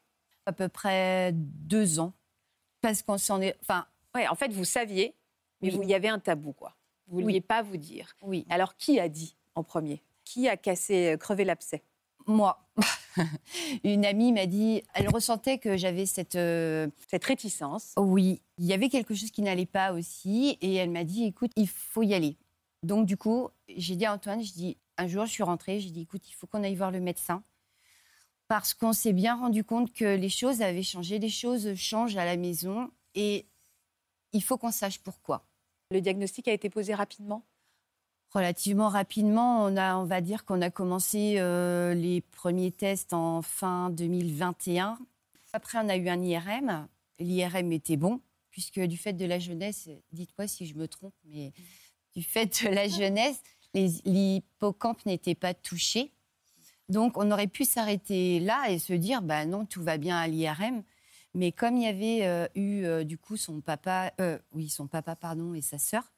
À 0.46 0.52
peu 0.52 0.68
près 0.68 1.32
deux 1.34 2.00
ans. 2.00 2.12
Parce 2.80 3.02
qu'on 3.02 3.18
s'en 3.18 3.40
est. 3.40 3.56
Enfin, 3.62 3.86
Ouais, 4.14 4.28
en 4.28 4.34
fait, 4.34 4.52
vous 4.52 4.64
saviez, 4.64 5.14
mais 5.62 5.72
Oui. 5.74 5.80
il 5.84 5.88
y 5.88 5.94
avait 5.94 6.08
un 6.08 6.18
tabou, 6.18 6.52
quoi. 6.52 6.74
Vous 7.06 7.14
ne 7.14 7.18
Oui. 7.18 7.22
vouliez 7.24 7.40
pas 7.40 7.62
vous 7.62 7.76
dire. 7.78 8.14
oui, 8.22 8.44
Alors, 8.50 8.76
qui 8.76 8.98
a 9.00 9.08
dit 9.08 9.36
en 9.54 9.62
premier? 9.64 10.02
Qui 10.24 10.48
a 10.48 10.56
cassé, 10.56 11.12
euh, 11.12 11.16
crevé 11.16 11.44
l'abcès? 11.44 11.82
Moi. 12.26 12.58
Une 13.84 14.04
amie 14.04 14.32
m'a 14.32 14.46
dit. 14.46 14.82
Elle 14.94 15.08
ressentait 15.08 15.58
que 15.58 15.76
j'avais 15.76 16.06
cette. 16.06 16.36
euh, 16.36 16.88
Cette 17.10 17.24
réticence. 17.24 17.92
Oui, 17.96 18.40
il 18.58 18.66
y 18.66 18.72
avait 18.72 18.88
quelque 18.88 19.14
chose 19.14 19.30
qui 19.30 19.42
n'allait 19.42 19.66
pas 19.66 19.92
aussi. 19.92 20.58
Et 20.60 20.74
elle 20.74 20.90
m'a 20.90 21.04
dit 21.04 21.24
écoute, 21.24 21.50
il 21.56 21.68
faut 21.68 22.02
y 22.02 22.14
aller. 22.14 22.36
Donc, 22.82 23.06
du 23.06 23.16
coup, 23.16 23.48
j'ai 23.68 23.96
dit 23.96 24.06
à 24.06 24.14
Antoine 24.14 24.42
je 24.42 24.52
dis, 24.52 24.76
un 24.98 25.06
jour, 25.06 25.26
je 25.26 25.30
suis 25.30 25.42
rentrée, 25.42 25.80
j'ai 25.80 25.90
dit 25.90 26.02
écoute, 26.02 26.28
il 26.28 26.32
faut 26.32 26.46
qu'on 26.46 26.62
aille 26.62 26.74
voir 26.74 26.90
le 26.90 27.00
médecin. 27.00 27.42
Parce 28.48 28.74
qu'on 28.74 28.92
s'est 28.92 29.12
bien 29.12 29.36
rendu 29.36 29.64
compte 29.64 29.92
que 29.92 30.16
les 30.16 30.28
choses 30.28 30.60
avaient 30.62 30.82
changé, 30.82 31.18
les 31.18 31.30
choses 31.30 31.74
changent 31.74 32.16
à 32.16 32.24
la 32.24 32.36
maison. 32.36 32.90
Et 33.14 33.46
il 34.32 34.42
faut 34.42 34.58
qu'on 34.58 34.72
sache 34.72 34.98
pourquoi. 34.98 35.46
Le 35.90 36.00
diagnostic 36.00 36.48
a 36.48 36.52
été 36.52 36.68
posé 36.70 36.94
rapidement? 36.94 37.44
Relativement 38.30 38.88
rapidement, 38.88 39.64
on, 39.64 39.76
a, 39.76 39.96
on 39.96 40.04
va 40.04 40.22
dire 40.22 40.44
qu'on 40.44 40.62
a 40.62 40.70
commencé 40.70 41.34
euh, 41.38 41.92
les 41.92 42.22
premiers 42.22 42.72
tests 42.72 43.12
en 43.12 43.42
fin 43.42 43.90
2021. 43.90 44.98
Après, 45.52 45.78
on 45.78 45.88
a 45.88 45.96
eu 45.96 46.08
un 46.08 46.20
IRM. 46.22 46.88
L'IRM 47.18 47.72
était 47.72 47.98
bon, 47.98 48.20
puisque 48.50 48.80
du 48.80 48.96
fait 48.96 49.12
de 49.12 49.26
la 49.26 49.38
jeunesse, 49.38 49.90
dites-moi 50.12 50.48
si 50.48 50.66
je 50.66 50.74
me 50.74 50.88
trompe, 50.88 51.14
mais 51.24 51.52
du 52.14 52.22
fait 52.22 52.64
de 52.64 52.68
la 52.68 52.88
jeunesse, 52.88 53.42
l'hippocampe 53.74 55.04
n'était 55.06 55.34
pas 55.34 55.54
touché. 55.54 56.12
Donc, 56.88 57.16
on 57.16 57.30
aurait 57.30 57.46
pu 57.46 57.64
s'arrêter 57.64 58.40
là 58.40 58.70
et 58.70 58.78
se 58.78 58.92
dire, 58.92 59.22
bah 59.22 59.46
non, 59.46 59.64
tout 59.64 59.82
va 59.82 59.96
bien 59.98 60.16
à 60.18 60.28
l'IRM. 60.28 60.82
Mais 61.34 61.50
comme 61.52 61.76
il 61.76 61.84
y 61.84 61.86
avait 61.86 62.26
euh, 62.26 62.46
eu, 62.54 62.84
euh, 62.84 63.04
du 63.04 63.16
coup, 63.16 63.36
son 63.36 63.60
papa, 63.60 64.12
euh, 64.20 64.38
oui, 64.52 64.68
son 64.68 64.86
papa, 64.86 65.16
pardon, 65.16 65.54
et 65.54 65.62
sa 65.62 65.78
sœur, 65.78 66.12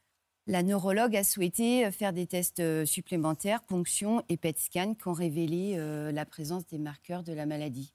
la 0.47 0.63
neurologue 0.63 1.15
a 1.17 1.25
souhaité 1.25 1.91
faire 1.91 2.13
des 2.13 2.27
tests 2.27 2.85
supplémentaires, 2.85 3.63
ponction 3.63 4.23
et 4.29 4.37
PET 4.37 4.59
scan, 4.59 4.95
qui 4.95 5.09
ont 5.09 5.15
révélé 5.15 5.75
la 6.13 6.27
présence 6.27 6.67
des 6.67 6.77
marqueurs 6.77 7.23
de 7.23 7.33
la 7.33 7.47
maladie. 7.47 7.95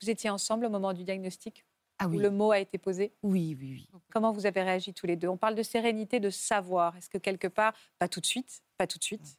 Vous 0.00 0.08
étiez 0.08 0.30
ensemble 0.30 0.64
au 0.64 0.70
moment 0.70 0.94
du 0.94 1.04
diagnostic? 1.04 1.66
Ah 1.98 2.06
où 2.08 2.10
oui, 2.10 2.18
le 2.18 2.30
mot 2.30 2.50
a 2.50 2.58
été 2.58 2.76
posé. 2.78 3.12
oui, 3.22 3.56
oui, 3.58 3.86
oui. 3.92 4.00
Comment 4.12 4.32
vous 4.32 4.46
avez 4.46 4.62
réagi 4.62 4.92
tous 4.92 5.06
les 5.06 5.16
deux? 5.16 5.28
On 5.28 5.36
parle 5.36 5.54
de 5.54 5.62
sérénité, 5.62 6.20
de 6.20 6.30
savoir. 6.30 6.96
Est-ce 6.96 7.08
que 7.08 7.18
quelque 7.18 7.48
part, 7.48 7.72
pas 7.98 8.08
tout 8.08 8.20
de 8.20 8.26
suite, 8.26 8.62
pas 8.76 8.86
tout 8.86 8.98
de 8.98 9.04
suite? 9.04 9.38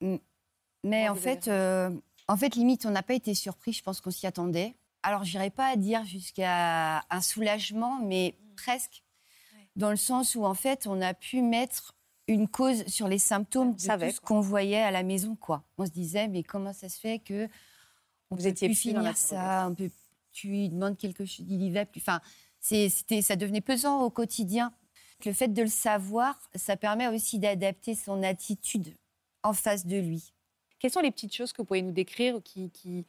Mais 0.00 0.20
Comment 0.82 1.10
en 1.10 1.14
vous 1.14 1.28
avez 1.28 1.40
fait, 1.40 1.48
euh, 1.48 1.90
en 2.28 2.36
fait, 2.36 2.54
limite, 2.54 2.86
on 2.86 2.90
n'a 2.90 3.02
pas 3.02 3.14
été 3.14 3.34
surpris. 3.34 3.72
Je 3.72 3.82
pense 3.82 4.00
qu'on 4.00 4.10
s'y 4.10 4.26
attendait. 4.26 4.76
Alors, 5.02 5.24
j'irai 5.24 5.50
pas 5.50 5.66
à 5.66 5.76
dire 5.76 6.04
jusqu'à 6.04 7.04
un 7.10 7.20
soulagement, 7.20 8.00
mais 8.02 8.36
presque, 8.56 9.02
dans 9.76 9.90
le 9.90 9.96
sens 9.96 10.34
où 10.34 10.44
en 10.44 10.54
fait, 10.54 10.86
on 10.86 11.00
a 11.00 11.14
pu 11.14 11.42
mettre 11.42 11.94
une 12.26 12.48
cause 12.48 12.86
sur 12.86 13.08
les 13.08 13.18
symptômes 13.18 13.74
de 13.74 13.80
savait, 13.80 14.10
tout 14.10 14.16
ce 14.16 14.20
qu'on 14.20 14.40
voyait 14.40 14.80
à 14.80 14.90
la 14.90 15.02
maison, 15.02 15.36
quoi. 15.36 15.64
On 15.78 15.84
se 15.84 15.90
disait, 15.90 16.28
mais 16.28 16.42
comment 16.42 16.72
ça 16.72 16.88
se 16.88 16.98
fait 16.98 17.18
que 17.18 17.48
on 18.30 18.36
Vous 18.36 18.46
étiez 18.46 18.68
plus 18.68 18.76
finir 18.76 19.16
ça, 19.16 19.66
on 19.68 19.74
peut, 19.74 19.90
tu 20.34 20.48
lui 20.48 20.68
demandes 20.68 20.98
quelque 20.98 21.24
chose, 21.24 21.46
il 21.48 21.62
y 21.62 21.70
va 21.70 21.86
plus. 21.86 22.00
Enfin, 22.00 22.20
c'était, 22.60 23.22
ça 23.22 23.36
devenait 23.36 23.62
pesant 23.62 24.02
au 24.02 24.10
quotidien. 24.10 24.74
Le 25.24 25.32
fait 25.32 25.48
de 25.48 25.62
le 25.62 25.68
savoir, 25.68 26.38
ça 26.54 26.76
permet 26.76 27.08
aussi 27.08 27.38
d'adapter 27.38 27.94
son 27.94 28.22
attitude 28.22 28.94
en 29.42 29.54
face 29.54 29.86
de 29.86 29.96
lui. 29.96 30.34
Quelles 30.78 30.90
sont 30.90 31.00
les 31.00 31.10
petites 31.10 31.34
choses 31.34 31.52
que 31.52 31.62
vous 31.62 31.66
pouvez 31.66 31.80
nous 31.80 31.92
décrire 31.92 32.42
qui, 32.42 32.70
qui, 32.70 33.06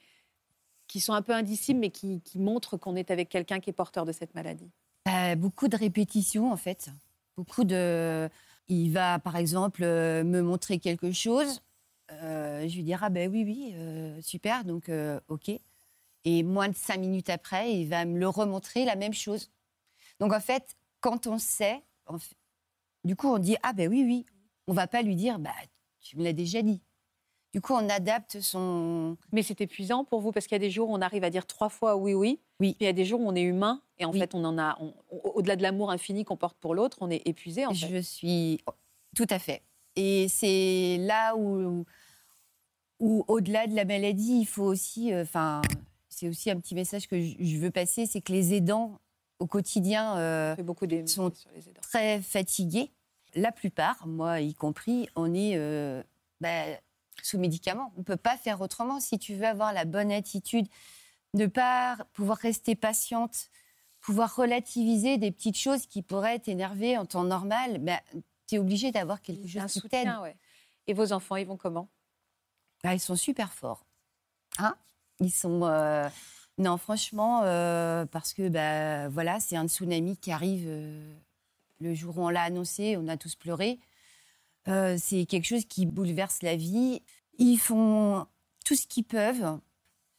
qui 0.87 1.01
sont 1.01 1.13
un 1.13 1.21
peu 1.21 1.33
indicibles, 1.33 1.79
mais 1.79 1.89
qui, 1.89 2.21
qui 2.21 2.39
montrent 2.39 2.77
qu'on 2.77 2.95
est 2.95 3.11
avec 3.11 3.27
quelqu'un 3.27 3.59
qui 3.59 3.69
est 3.69 3.73
porteur 3.73 4.05
de 4.05 4.13
cette 4.13 4.33
maladie? 4.33 4.71
Euh, 5.09 5.35
beaucoup 5.35 5.67
de 5.67 5.75
répétitions, 5.75 6.51
en 6.51 6.57
fait. 6.57 6.89
Beaucoup 7.35 7.65
de. 7.65 8.29
Il 8.67 8.91
va, 8.91 9.19
par 9.19 9.35
exemple, 9.35 9.83
euh, 9.83 10.23
me 10.23 10.41
montrer 10.41 10.79
quelque 10.79 11.11
chose. 11.11 11.61
Euh, 12.11 12.67
je 12.67 12.75
lui 12.75 12.83
dirai, 12.83 13.05
ah 13.05 13.09
ben 13.09 13.29
oui, 13.29 13.43
oui, 13.43 13.73
euh, 13.75 14.21
super, 14.21 14.63
donc 14.63 14.89
OK. 15.27 15.51
Et 16.25 16.43
moins 16.43 16.67
de 16.69 16.75
cinq 16.75 16.99
minutes 16.99 17.29
après, 17.29 17.71
il 17.73 17.87
va 17.87 18.03
me 18.05 18.17
le 18.19 18.27
remontrer 18.27 18.83
la 18.83 18.95
même 18.95 19.13
chose. 19.13 19.51
Donc, 20.19 20.33
en 20.33 20.39
fait, 20.39 20.75
quand 20.99 21.27
on 21.27 21.37
sait, 21.37 21.83
fait- 22.19 22.35
du 23.03 23.15
coup, 23.15 23.27
on 23.27 23.37
dit, 23.37 23.55
ah 23.63 23.73
ben 23.73 23.89
oui, 23.89 24.03
oui. 24.03 24.25
On 24.67 24.73
va 24.73 24.87
pas 24.87 25.03
lui 25.03 25.15
dire, 25.15 25.37
bah, 25.37 25.51
tu 26.01 26.17
me 26.17 26.23
l'as 26.23 26.33
déjà 26.33 26.61
dit. 26.63 26.81
Du 27.53 27.61
coup, 27.61 27.73
on 27.73 27.87
adapte 27.87 28.41
son. 28.41 29.15
Mais 29.31 29.43
c'est 29.43 29.61
épuisant 29.61 30.03
pour 30.03 30.19
vous 30.19 30.31
parce 30.31 30.45
qu'il 30.47 30.55
y 30.55 30.57
a 30.57 30.59
des 30.59 30.71
jours 30.71 30.89
où 30.89 30.93
on 30.95 31.01
arrive 31.01 31.23
à 31.23 31.29
dire 31.29 31.45
trois 31.45 31.69
fois 31.69 31.95
oui, 31.95 32.13
oui. 32.13 32.39
Oui. 32.59 32.71
Puis 32.73 32.77
il 32.81 32.83
y 32.85 32.89
a 32.89 32.93
des 32.93 33.05
jours 33.05 33.21
où 33.21 33.27
on 33.29 33.35
est 33.35 33.43
humain 33.43 33.81
et 33.97 34.03
en 34.05 34.11
Oui. 34.11 34.19
fait, 34.19 34.33
on 34.35 34.43
en 34.43 34.57
a, 34.57 34.77
au-delà 35.09 35.55
de 35.55 35.61
l'amour 35.61 35.89
infini 35.91 36.25
qu'on 36.25 36.35
porte 36.35 36.57
pour 36.57 36.73
l'autre, 36.75 36.97
on 37.01 37.09
est 37.09 37.21
épuisé 37.25 37.65
en 37.65 37.69
fait. 37.73 37.87
Je 37.87 37.97
suis 38.01 38.59
tout 39.15 39.27
à 39.29 39.39
fait. 39.39 39.61
Et 39.95 40.27
c'est 40.27 40.97
là 40.99 41.35
où, 41.37 41.85
où 42.99 43.23
au-delà 43.29 43.67
de 43.67 43.75
la 43.75 43.85
maladie, 43.85 44.39
il 44.41 44.45
faut 44.45 44.63
aussi, 44.65 45.13
euh, 45.13 45.23
c'est 46.15 46.29
aussi 46.29 46.49
un 46.49 46.57
petit 46.59 46.75
message 46.75 47.07
que 47.07 47.19
je 47.19 47.57
veux 47.57 47.71
passer, 47.71 48.05
c'est 48.05 48.21
que 48.21 48.31
les 48.31 48.53
aidants 48.53 48.99
au 49.39 49.47
quotidien 49.47 50.17
euh, 50.17 50.55
beaucoup 50.55 50.85
sont 51.07 51.29
aidants. 51.53 51.81
très 51.81 52.21
fatigués. 52.21 52.91
La 53.33 53.51
plupart, 53.51 54.07
moi 54.07 54.39
y 54.39 54.53
compris, 54.53 55.09
on 55.17 55.33
est 55.33 55.57
euh, 55.57 56.01
bah, 56.39 56.63
sous 57.21 57.37
médicaments. 57.37 57.91
On 57.97 57.99
ne 57.99 58.05
peut 58.05 58.15
pas 58.15 58.37
faire 58.37 58.61
autrement 58.61 59.01
si 59.01 59.19
tu 59.19 59.35
veux 59.35 59.45
avoir 59.45 59.73
la 59.73 59.83
bonne 59.83 60.09
attitude, 60.09 60.67
ne 61.33 61.47
pas 61.47 61.97
pouvoir 62.13 62.37
rester 62.37 62.75
patiente, 62.75 63.49
pouvoir 63.99 64.33
relativiser 64.37 65.17
des 65.17 65.31
petites 65.31 65.57
choses 65.57 65.85
qui 65.85 66.01
pourraient 66.01 66.39
t'énerver 66.39 66.97
en 66.97 67.05
temps 67.05 67.25
normal. 67.25 67.79
Bah, 67.79 67.99
tu 68.47 68.55
es 68.55 68.57
obligé 68.57 68.91
d'avoir 68.93 69.21
quelque 69.21 69.45
C'est 69.49 69.59
un 69.59 69.67
chose 69.67 69.81
qui 69.81 69.89
t'aide. 69.89 69.99
soutien, 70.07 70.21
ouais. 70.21 70.37
Et 70.87 70.93
vos 70.93 71.11
enfants, 71.11 71.35
ils 71.35 71.47
vont 71.47 71.57
comment? 71.57 71.89
Bah, 72.85 72.93
ils 72.93 73.01
sont 73.01 73.17
super 73.17 73.51
forts. 73.51 73.85
Ils 75.19 75.31
sont. 75.31 75.61
euh, 75.63 76.07
Non, 76.57 76.77
franchement, 76.77 77.41
euh, 77.43 78.05
parce 78.05 78.33
que 78.33 78.49
bah, 78.49 79.07
voilà, 79.09 79.39
c'est 79.39 79.55
un 79.57 79.67
tsunami 79.67 80.17
qui 80.17 80.31
arrive 80.31 80.65
euh, 80.67 81.13
le 81.79 81.93
jour 81.93 82.17
où 82.17 82.25
on 82.25 82.29
l'a 82.29 82.43
annoncé, 82.43 82.95
on 82.97 83.07
a 83.07 83.17
tous 83.17 83.35
pleuré. 83.35 83.79
C'est 84.67 85.25
quelque 85.27 85.45
chose 85.45 85.65
qui 85.65 85.85
bouleverse 85.85 86.41
la 86.41 86.55
vie. 86.55 87.03
Ils 87.37 87.57
font 87.57 88.25
tout 88.65 88.75
ce 88.75 88.87
qu'ils 88.87 89.03
peuvent. 89.03 89.59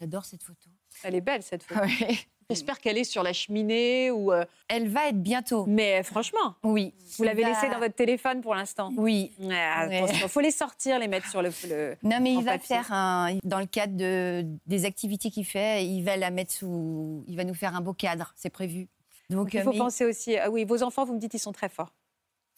J'adore 0.01 0.25
cette 0.25 0.43
photo. 0.45 0.71
Elle 1.03 1.17
est 1.17 1.21
belle 1.21 1.43
cette 1.43 1.63
photo. 1.65 1.81
Ouais. 2.01 2.19
J'espère 2.49 2.79
qu'elle 2.81 2.97
est 2.97 3.05
sur 3.05 3.25
la 3.25 3.33
cheminée 3.33 4.11
ou. 4.13 4.33
euh, 4.33 4.45
Elle 4.69 4.89
va 4.89 5.09
être 5.09 5.21
bientôt. 5.21 5.65
Mais 5.67 6.03
franchement, 6.05 6.55
Oui. 6.63 6.95
vous 7.19 7.25
l'avez 7.25 7.43
Bah, 7.43 7.49
laissée 7.49 7.69
dans 7.69 7.81
votre 7.81 7.95
téléphone 7.97 8.41
pour 8.41 8.55
l'instant. 8.55 8.93
Oui. 8.97 9.33
Ouais, 9.41 9.49
Ouais. 9.49 9.99
attention, 10.03 10.29
faut 10.29 10.41
les 10.41 10.53
sortir, 10.53 10.99
les 11.01 11.09
mettre 11.09 11.29
sur 11.29 11.43
le. 11.43 11.51
le- 11.69 11.97
Non, 12.05 12.21
mais 12.21 12.35
il 12.35 12.45
va 12.45 12.53
papier. 12.53 12.77
faire 12.77 12.93
un, 12.93 13.37
dans 13.43 13.59
le 13.59 13.67
cadre 13.67 13.97
de, 13.97 14.47
des 14.67 14.85
activités 14.85 15.31
qu'il 15.31 15.45
fait, 15.45 15.85
il 15.87 16.03
va 16.03 16.17
la 16.17 16.31
mettre 16.31 16.53
sous, 16.53 17.25
il 17.27 17.37
va 17.37 17.43
nous 17.43 17.55
faire 17.55 17.75
un 17.75 17.81
beau 17.81 17.93
cadre, 17.95 18.33
c'est 18.37 18.51
prévu. 18.51 18.87
Donc, 19.29 19.39
Donc, 19.47 19.55
il 19.55 19.59
euh, 19.59 19.65
faut 19.65 19.73
mais- 19.73 19.79
penser 19.79 20.05
aussi. 20.05 20.37
Ah 20.37 20.49
oui, 20.49 20.65
vos 20.65 20.85
enfants, 20.85 21.05
vous 21.05 21.15
me 21.15 21.19
dites, 21.19 21.35
ils 21.35 21.41
sont 21.41 21.53
très 21.53 21.69
forts. 21.69 21.93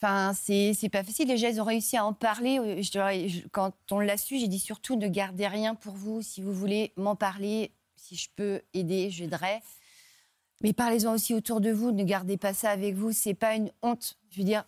Enfin, 0.01 0.33
c'est 0.35 0.75
pas 0.93 1.03
facile. 1.03 1.27
Déjà, 1.27 1.49
ils 1.49 1.61
ont 1.63 1.65
réussi 1.65 1.97
à 1.97 2.05
en 2.05 2.13
parler. 2.13 2.59
Euh, 2.59 2.77
Je 2.83 3.29
je- 3.29 3.49
quand 3.49 3.73
on 3.91 4.01
l'a 4.01 4.19
su, 4.19 4.39
j'ai 4.39 4.47
dit 4.49 4.59
surtout 4.61 4.97
ne 4.97 5.09
gardez 5.09 5.47
rien 5.49 5.75
pour 5.75 5.95
vous. 5.95 6.21
Si 6.21 6.43
vous 6.43 6.53
voulez 6.53 6.93
m'en 6.97 7.17
parler, 7.17 7.73
si 7.97 8.15
je 8.17 8.29
peux 8.37 8.61
aider, 8.75 9.09
j'aiderai. 9.11 9.61
Mais 10.63 10.73
parlez-en 10.73 11.15
aussi 11.15 11.35
autour 11.35 11.61
de 11.61 11.71
vous. 11.71 11.93
Ne 11.93 12.05
gardez 12.05 12.37
pas 12.37 12.53
ça 12.53 12.71
avec 12.71 12.95
vous. 12.95 13.13
C'est 13.13 13.35
pas 13.35 13.55
une 13.55 13.71
honte. 13.83 14.19
Je 14.31 14.39
veux 14.39 14.45
dire, 14.45 14.65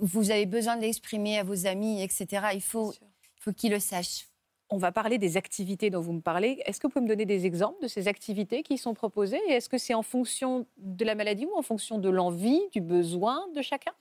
vous 0.00 0.30
avez 0.30 0.46
besoin 0.46 0.76
de 0.76 0.82
l'exprimer 0.82 1.38
à 1.38 1.44
vos 1.44 1.66
amis, 1.66 2.02
etc. 2.02 2.46
Il 2.54 2.62
faut, 2.62 2.92
faut 3.40 3.52
qu'ils 3.52 3.70
le 3.72 3.78
sachent. 3.78 4.28
On 4.70 4.78
va 4.78 4.90
parler 4.90 5.18
des 5.18 5.36
activités 5.36 5.90
dont 5.90 6.00
vous 6.00 6.14
me 6.14 6.20
parlez. 6.20 6.60
Est-ce 6.66 6.80
que 6.80 6.86
vous 6.86 6.92
pouvez 6.92 7.04
me 7.04 7.08
donner 7.08 7.26
des 7.26 7.46
exemples 7.46 7.80
de 7.82 7.86
ces 7.86 8.08
activités 8.08 8.62
qui 8.62 8.76
sont 8.78 8.94
proposées? 8.94 9.40
Et 9.48 9.52
est-ce 9.52 9.68
que 9.68 9.78
c'est 9.78 9.94
en 9.94 10.02
fonction 10.02 10.66
de 10.78 11.04
la 11.04 11.14
maladie 11.14 11.46
ou 11.46 11.56
en 11.56 11.62
fonction 11.62 11.98
de 11.98 12.08
l'envie, 12.08 12.60
du 12.72 12.80
besoin 12.80 13.46
de 13.54 13.62
chacun? 13.62 13.92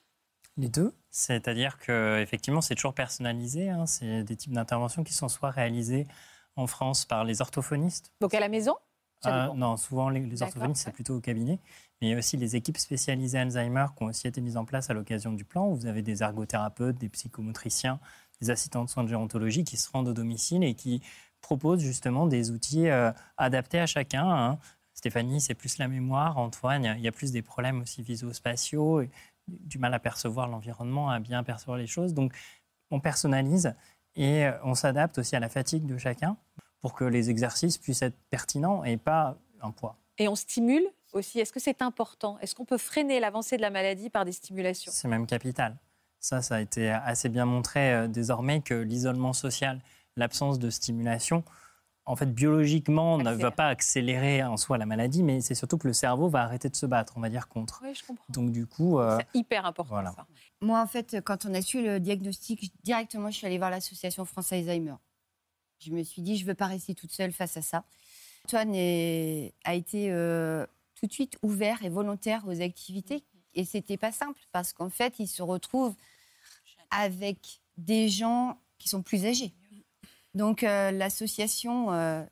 Les 0.58 0.70
deux. 0.70 0.93
C'est-à-dire 1.12 1.77
que 1.77 2.20
effectivement, 2.22 2.62
c'est 2.62 2.75
toujours 2.75 2.93
personnalisé. 2.93 3.70
hein. 3.70 3.86
C'est 3.86 4.24
des 4.24 4.36
types 4.36 4.53
d'interventions 4.53 5.03
qui 5.03 5.13
sont 5.13 5.27
soit 5.27 5.51
réalisées 5.51 6.08
en 6.55 6.65
France 6.65 7.05
par 7.05 7.24
les 7.24 7.41
orthophonistes. 7.41 8.12
Donc 8.22 8.34
à 8.34 8.39
la 8.39 8.50
maison? 8.50 8.75
Euh, 9.25 9.53
non, 9.53 9.77
souvent 9.77 10.09
les, 10.09 10.41
orthophonistes, 10.41 10.83
c'est 10.83 10.91
plutôt 10.91 11.15
au 11.15 11.21
cabinet. 11.21 11.59
Mais 12.01 12.07
il 12.07 12.11
y 12.11 12.13
a 12.13 12.17
aussi 12.17 12.37
les 12.37 12.55
équipes 12.55 12.77
spécialisées 12.77 13.39
Alzheimer 13.39 13.85
qui 13.95 14.03
ont 14.03 14.07
aussi 14.07 14.27
été 14.27 14.41
mises 14.41 14.57
en 14.57 14.65
place 14.65 14.89
à 14.89 14.93
l'occasion 14.93 15.31
du 15.31 15.45
plan. 15.45 15.67
où 15.67 15.75
Vous 15.75 15.85
avez 15.85 16.01
des 16.01 16.23
ergothérapeutes, 16.23 16.97
des 16.97 17.09
psychomotriciens, 17.09 17.99
des 18.41 18.49
assistants 18.49 18.83
de 18.83 18.89
soins 18.89 19.03
de 19.03 19.09
gérontologie 19.09 19.63
qui 19.63 19.77
se 19.77 19.89
rendent 19.91 20.09
au 20.09 20.13
domicile 20.13 20.63
et 20.63 20.73
qui 20.73 21.01
proposent 21.41 21.81
justement 21.81 22.27
des 22.27 22.51
outils 22.51 22.87
euh, 22.87 23.11
adaptés 23.37 23.79
à 23.79 23.85
chacun. 23.85 24.29
hein. 24.29 24.59
Stéphanie, 24.93 25.41
c'est 25.41 25.55
plus 25.55 25.77
la 25.77 25.87
mémoire. 25.87 26.37
Antoine, 26.37 26.83
il 26.83 26.85
y 26.85 26.89
a- 26.89 26.97
il 26.97 27.03
y, 27.03 27.07
a 27.07 27.11
plus 27.11 27.31
des 27.31 27.41
problèmes 27.41 27.81
aussi 27.81 28.01
visuospatiaux, 28.01 29.01
et 29.01 29.09
du 29.47 29.77
mal 29.77 29.93
à 29.93 29.99
percevoir 29.99 30.47
l'environnement, 30.47 31.09
à 31.09 31.19
bien 31.19 31.43
percevoir 31.43 31.77
les 31.77 31.87
choses. 31.87 32.13
Donc, 32.13 32.33
on 32.91 32.99
personnalise 32.99 33.73
et 34.15 34.45
euh, 34.45 34.51
on 34.63 34.75
s'adapte 34.75 35.17
aussi 35.17 35.35
à 35.35 35.39
la 35.39 35.49
fatigue 35.49 35.85
de 35.85 35.97
chacun 35.97 36.37
pour 36.83 36.93
que 36.93 37.05
les 37.05 37.29
exercices 37.29 37.77
puissent 37.77 38.01
être 38.01 38.17
pertinents 38.29 38.83
et 38.83 38.97
pas 38.97 39.37
un 39.61 39.71
poids. 39.71 39.95
Et 40.17 40.27
on 40.27 40.35
stimule 40.35 40.85
aussi. 41.13 41.39
Est-ce 41.39 41.53
que 41.53 41.61
c'est 41.61 41.81
important? 41.81 42.37
Est-ce 42.41 42.55
qu'on 42.55 42.65
peut 42.65 42.77
freiner 42.77 43.21
l'avancée 43.21 43.55
de 43.55 43.61
la 43.61 43.69
maladie 43.69 44.09
par 44.09 44.25
des 44.25 44.33
stimulations? 44.33 44.91
C'est 44.93 45.07
même 45.07 45.25
capital. 45.25 45.77
Ça, 46.19 46.41
ça 46.41 46.55
a 46.55 46.59
été 46.59 46.89
assez 46.89 47.29
bien 47.29 47.45
montré 47.45 47.93
euh, 47.93 48.07
désormais 48.09 48.59
que 48.59 48.73
l'isolement 48.73 49.31
social, 49.31 49.79
l'absence 50.17 50.59
de 50.59 50.69
stimulation, 50.69 51.45
en 52.05 52.17
fait, 52.17 52.25
biologiquement, 52.25 53.17
ne 53.17 53.31
va 53.31 53.51
pas 53.51 53.67
accélérer 53.67 54.43
en 54.43 54.57
soi 54.57 54.77
la 54.77 54.85
maladie, 54.85 55.23
mais 55.23 55.39
c'est 55.39 55.55
surtout 55.55 55.77
que 55.77 55.87
le 55.87 55.93
cerveau 55.93 56.27
va 56.27 56.41
arrêter 56.41 56.67
de 56.67 56.75
se 56.75 56.85
battre, 56.85 57.13
on 57.15 57.21
va 57.21 57.29
dire, 57.29 57.47
contre. 57.47 57.79
Oui, 57.81 57.95
je 57.95 58.05
comprends. 58.05 58.25
Donc, 58.27 58.51
du 58.51 58.67
coup, 58.67 58.99
euh, 58.99 59.19
C'est 59.19 59.39
hyper 59.39 59.65
important 59.65 59.93
voilà. 59.93 60.11
ça. 60.11 60.27
Moi, 60.61 60.81
en 60.81 60.87
fait, 60.87 61.21
quand 61.23 61.45
on 61.45 61.53
a 61.53 61.61
su 61.61 61.81
le 61.81 62.01
diagnostic, 62.01 62.73
directement, 62.83 63.31
je 63.31 63.37
suis 63.37 63.47
allée 63.47 63.57
voir 63.57 63.69
l'association 63.69 64.25
France 64.25 64.51
Alzheimer. 64.51 64.95
Je 65.85 65.91
me 65.91 66.03
suis 66.03 66.21
dit, 66.21 66.37
je 66.37 66.43
ne 66.43 66.47
veux 66.49 66.55
pas 66.55 66.67
rester 66.67 66.95
toute 66.95 67.11
seule 67.11 67.31
face 67.31 67.57
à 67.57 67.61
ça. 67.61 67.83
Antoine 68.45 68.73
est- 68.75 69.53
a 69.63 69.73
été 69.75 70.11
euh, 70.11 70.65
tout 70.95 71.07
de 71.07 71.13
suite 71.13 71.37
ouvert 71.41 71.83
et 71.83 71.89
volontaire 71.89 72.43
aux 72.47 72.61
activités. 72.61 73.23
Et 73.55 73.65
c'était 73.65 73.97
pas 73.97 74.11
simple 74.11 74.39
parce 74.51 74.73
qu'en 74.73 74.89
fait, 74.89 75.15
il 75.19 75.27
se 75.27 75.41
retrouve 75.43 75.93
avec 76.91 77.61
des 77.77 78.09
gens 78.09 78.57
qui 78.79 78.89
sont 78.89 79.01
plus 79.01 79.25
âgés. 79.25 79.53
Donc, 80.33 80.63
euh, 80.63 80.91
l'association, 80.91 81.91
euh, 81.93 82.23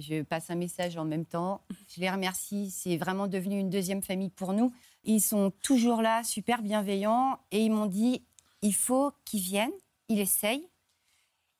je 0.00 0.22
passe 0.22 0.50
un 0.50 0.56
message 0.56 0.96
en 0.96 1.04
même 1.04 1.24
temps. 1.24 1.62
Je 1.94 2.00
les 2.00 2.10
remercie. 2.10 2.70
C'est 2.70 2.96
vraiment 2.96 3.26
devenu 3.28 3.58
une 3.58 3.70
deuxième 3.70 4.02
famille 4.02 4.30
pour 4.30 4.52
nous. 4.52 4.72
Ils 5.04 5.20
sont 5.20 5.52
toujours 5.62 6.02
là, 6.02 6.24
super 6.24 6.62
bienveillants. 6.62 7.38
Et 7.52 7.64
ils 7.64 7.70
m'ont 7.70 7.86
dit, 7.86 8.22
il 8.62 8.74
faut 8.74 9.12
qu'ils 9.24 9.40
viennent, 9.40 9.70
ils 10.08 10.18
essayent. 10.20 10.68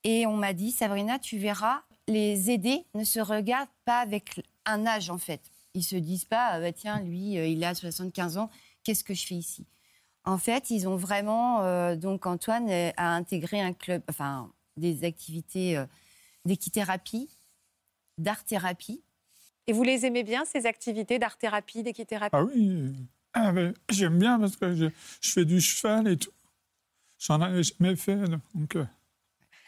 Et 0.09 0.25
on 0.25 0.37
m'a 0.37 0.53
dit, 0.53 0.71
Sabrina, 0.71 1.19
tu 1.19 1.37
verras, 1.37 1.83
les 2.07 2.53
aider 2.53 2.85
ne 2.95 3.03
se 3.03 3.19
regardent 3.19 3.69
pas 3.85 3.99
avec 3.99 4.41
un 4.65 4.87
âge, 4.87 5.11
en 5.11 5.19
fait. 5.19 5.41
Ils 5.75 5.83
se 5.83 5.97
disent 5.97 6.25
pas, 6.25 6.47
ah 6.53 6.61
bah 6.61 6.73
tiens, 6.73 7.01
lui, 7.01 7.37
euh, 7.37 7.49
il 7.49 7.65
a 7.65 7.75
75 7.75 8.39
ans, 8.39 8.49
qu'est-ce 8.85 9.03
que 9.03 9.15
je 9.15 9.27
fais 9.27 9.35
ici? 9.35 9.67
En 10.25 10.39
fait, 10.39 10.71
ils 10.71 10.87
ont 10.87 10.95
vraiment, 10.95 11.65
euh, 11.65 11.97
donc 11.97 12.25
Antoine 12.25 12.71
euh, 12.71 12.93
a 12.97 13.17
intégré 13.17 13.61
un 13.61 13.73
club, 13.73 14.01
enfin, 14.09 14.49
des 14.77 15.03
activités 15.03 15.77
euh, 15.77 15.87
d'équithérapie, 16.45 17.29
d'art-thérapie. 18.17 19.03
Et 19.67 19.73
vous 19.73 19.83
les 19.83 20.07
aimez 20.07 20.23
bien, 20.23 20.45
ces 20.45 20.67
activités 20.67 21.19
d'art-thérapie, 21.19 21.83
d'équithérapie? 21.83 22.37
Ah 22.37 22.45
oui, 22.45 22.95
ah 23.33 23.51
ben, 23.51 23.75
j'aime 23.91 24.21
bien 24.21 24.39
parce 24.39 24.55
que 24.55 24.73
je, 24.73 24.87
je 25.21 25.31
fais 25.33 25.45
du 25.45 25.61
cheval 25.61 26.07
et 26.07 26.17
tout. 26.17 26.31
J'en 27.19 27.41
avais 27.41 27.65
jamais 27.65 27.97
fait, 27.97 28.23
donc 28.55 28.77
euh, 28.77 28.87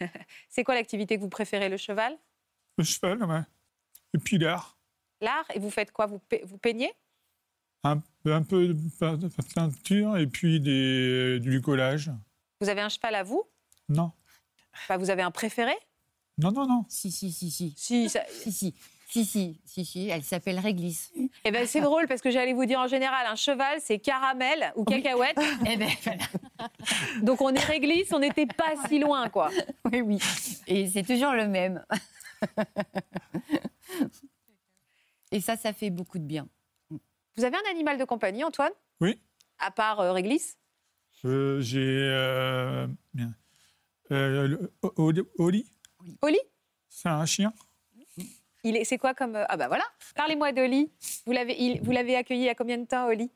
C'est 0.48 0.64
quoi 0.64 0.74
l'activité 0.74 1.16
que 1.16 1.20
vous 1.22 1.28
préférez 1.28 1.68
Le 1.68 1.76
cheval? 1.76 2.16
Le 2.76 2.84
cheval, 2.84 3.22
ouais. 3.24 3.42
Et 4.14 4.18
puis 4.18 4.38
l'art, 4.38 4.76
L'art 5.20 5.44
Et 5.54 5.58
vous 5.58 5.70
faites 5.70 5.90
quoi? 5.92 6.06
Vous, 6.06 6.18
pe- 6.20 6.44
vous 6.44 6.58
peignez? 6.58 6.92
Un, 7.84 8.00
un 8.26 8.42
peu 8.42 8.68
de 8.68 8.88
pe- 8.98 9.16
de 9.16 9.28
peinture 9.54 10.16
et 10.16 10.26
puis 10.26 10.60
des, 10.60 11.38
du 11.40 11.60
collage. 11.60 12.10
Vous 12.60 12.68
avez 12.68 12.80
un 12.80 12.88
cheval 12.88 13.14
à 13.14 13.22
vous? 13.22 13.44
Non, 13.88 14.12
Enfin, 14.74 14.96
Vous 14.96 15.10
avez 15.10 15.22
un 15.22 15.30
préféré? 15.30 15.72
Non, 16.38 16.52
non, 16.52 16.66
non. 16.66 16.84
Si, 16.88 17.10
si, 17.10 17.32
si, 17.32 17.50
si. 17.50 17.74
Si, 17.76 18.08
ça- 18.08 18.24
Si, 18.30 18.52
si, 18.52 18.74
si, 19.08 19.24
si, 19.24 19.58
si, 19.64 19.84
si, 19.86 20.08
elle 20.08 20.22
s'appelle 20.22 20.58
Réglisse. 20.58 21.12
Eh 21.44 21.50
ben, 21.50 21.66
c'est 21.66 21.80
drôle 21.80 22.06
parce 22.06 22.20
que 22.20 22.30
j'allais 22.30 22.52
vous 22.52 22.66
dire 22.66 22.78
en 22.78 22.88
général, 22.88 23.26
un 23.26 23.36
cheval, 23.36 23.78
c'est 23.80 23.98
caramel 23.98 24.70
ou 24.76 24.84
cacahuète. 24.84 25.38
Eh 25.66 25.78
ben, 25.78 25.88
voilà. 26.02 26.24
Donc 27.22 27.40
on 27.40 27.54
est 27.54 27.64
réglisse, 27.64 28.12
on 28.12 28.18
n'était 28.18 28.46
pas 28.46 28.74
si 28.86 28.98
loin, 28.98 29.30
quoi. 29.30 29.50
Oui, 29.90 30.02
oui. 30.02 30.18
Et 30.66 30.88
c'est 30.88 31.04
toujours 31.04 31.32
le 31.32 31.48
même. 31.48 31.82
Et 35.32 35.40
ça, 35.40 35.56
ça 35.56 35.72
fait 35.72 35.90
beaucoup 35.90 36.18
de 36.18 36.24
bien. 36.24 36.46
Vous 36.90 37.44
avez 37.44 37.56
un 37.56 37.70
animal 37.70 37.96
de 37.98 38.04
compagnie, 38.04 38.44
Antoine? 38.44 38.72
Oui. 39.00 39.18
À 39.58 39.70
part 39.70 40.00
euh, 40.00 40.12
réglisse? 40.12 40.58
Euh, 41.24 41.60
J'ai. 41.60 41.78
Euh, 41.80 42.86
bien. 43.14 43.32
Euh, 44.10 44.56
Oli, 44.96 45.22
Oli? 46.22 46.38
C'est 46.88 47.08
un 47.08 47.26
chien? 47.26 47.52
Il 48.64 48.76
est, 48.76 48.84
c'est 48.84 48.98
quoi 48.98 49.14
comme 49.14 49.36
euh, 49.36 49.44
ah 49.48 49.56
bah 49.56 49.68
voilà. 49.68 49.84
Parlez-moi 50.16 50.52
d'Oli. 50.52 50.90
Vous 51.26 51.32
l'avez, 51.32 51.54
il- 51.60 51.80
vous 51.82 51.90
l'avez 51.92 52.16
accueilli 52.16 52.40
il 52.42 52.46
y 52.46 52.48
a 52.48 52.54
combien 52.54 52.78
de 52.78 52.86
temps, 52.86 53.06
Oli? 53.06 53.30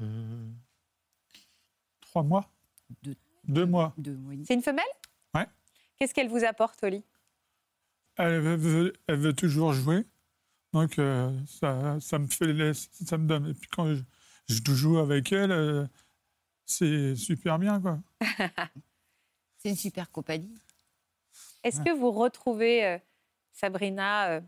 Euh, 0.00 0.48
trois 2.00 2.22
mois. 2.22 2.50
Deux. 3.02 3.16
Deux 3.44 3.66
mois. 3.66 3.94
De 3.96 4.12
mois. 4.12 4.34
C'est 4.46 4.54
une 4.54 4.62
femelle? 4.62 4.84
Ouais. 5.34 5.46
Qu'est-ce 5.96 6.12
qu'elle 6.14 6.28
vous 6.28 6.44
apporte, 6.44 6.82
Oli? 6.82 7.04
Elle 8.16 8.40
veut, 8.40 8.56
veut- 8.56 8.92
elle 9.06 9.16
veut 9.18 9.32
toujours 9.32 9.72
jouer. 9.72 10.04
Donc, 10.72 10.98
euh, 10.98 11.32
ça, 11.46 11.98
ça 12.00 12.18
me 12.18 12.26
fait 12.26 12.52
laisser- 12.52 12.88
ça 13.06 13.18
me 13.18 13.26
donne. 13.26 13.48
Et 13.48 13.54
puis, 13.54 13.68
quand 13.70 13.92
je, 13.94 14.02
je 14.48 14.72
joue 14.74 14.98
avec 14.98 15.32
elle, 15.32 15.52
euh, 15.52 15.86
c'est 16.66 17.16
super 17.16 17.58
bien, 17.58 17.80
quoi. 17.80 17.98
C'est 19.58 19.68
une 19.68 19.76
super 19.76 20.10
compagnie. 20.10 20.54
Est-ce 21.64 21.82
que 21.82 21.90
vous 21.90 22.10
retrouvez 22.12 22.84
euh, 22.86 22.98
Sabrina 23.52 24.30
euh, 24.30 24.40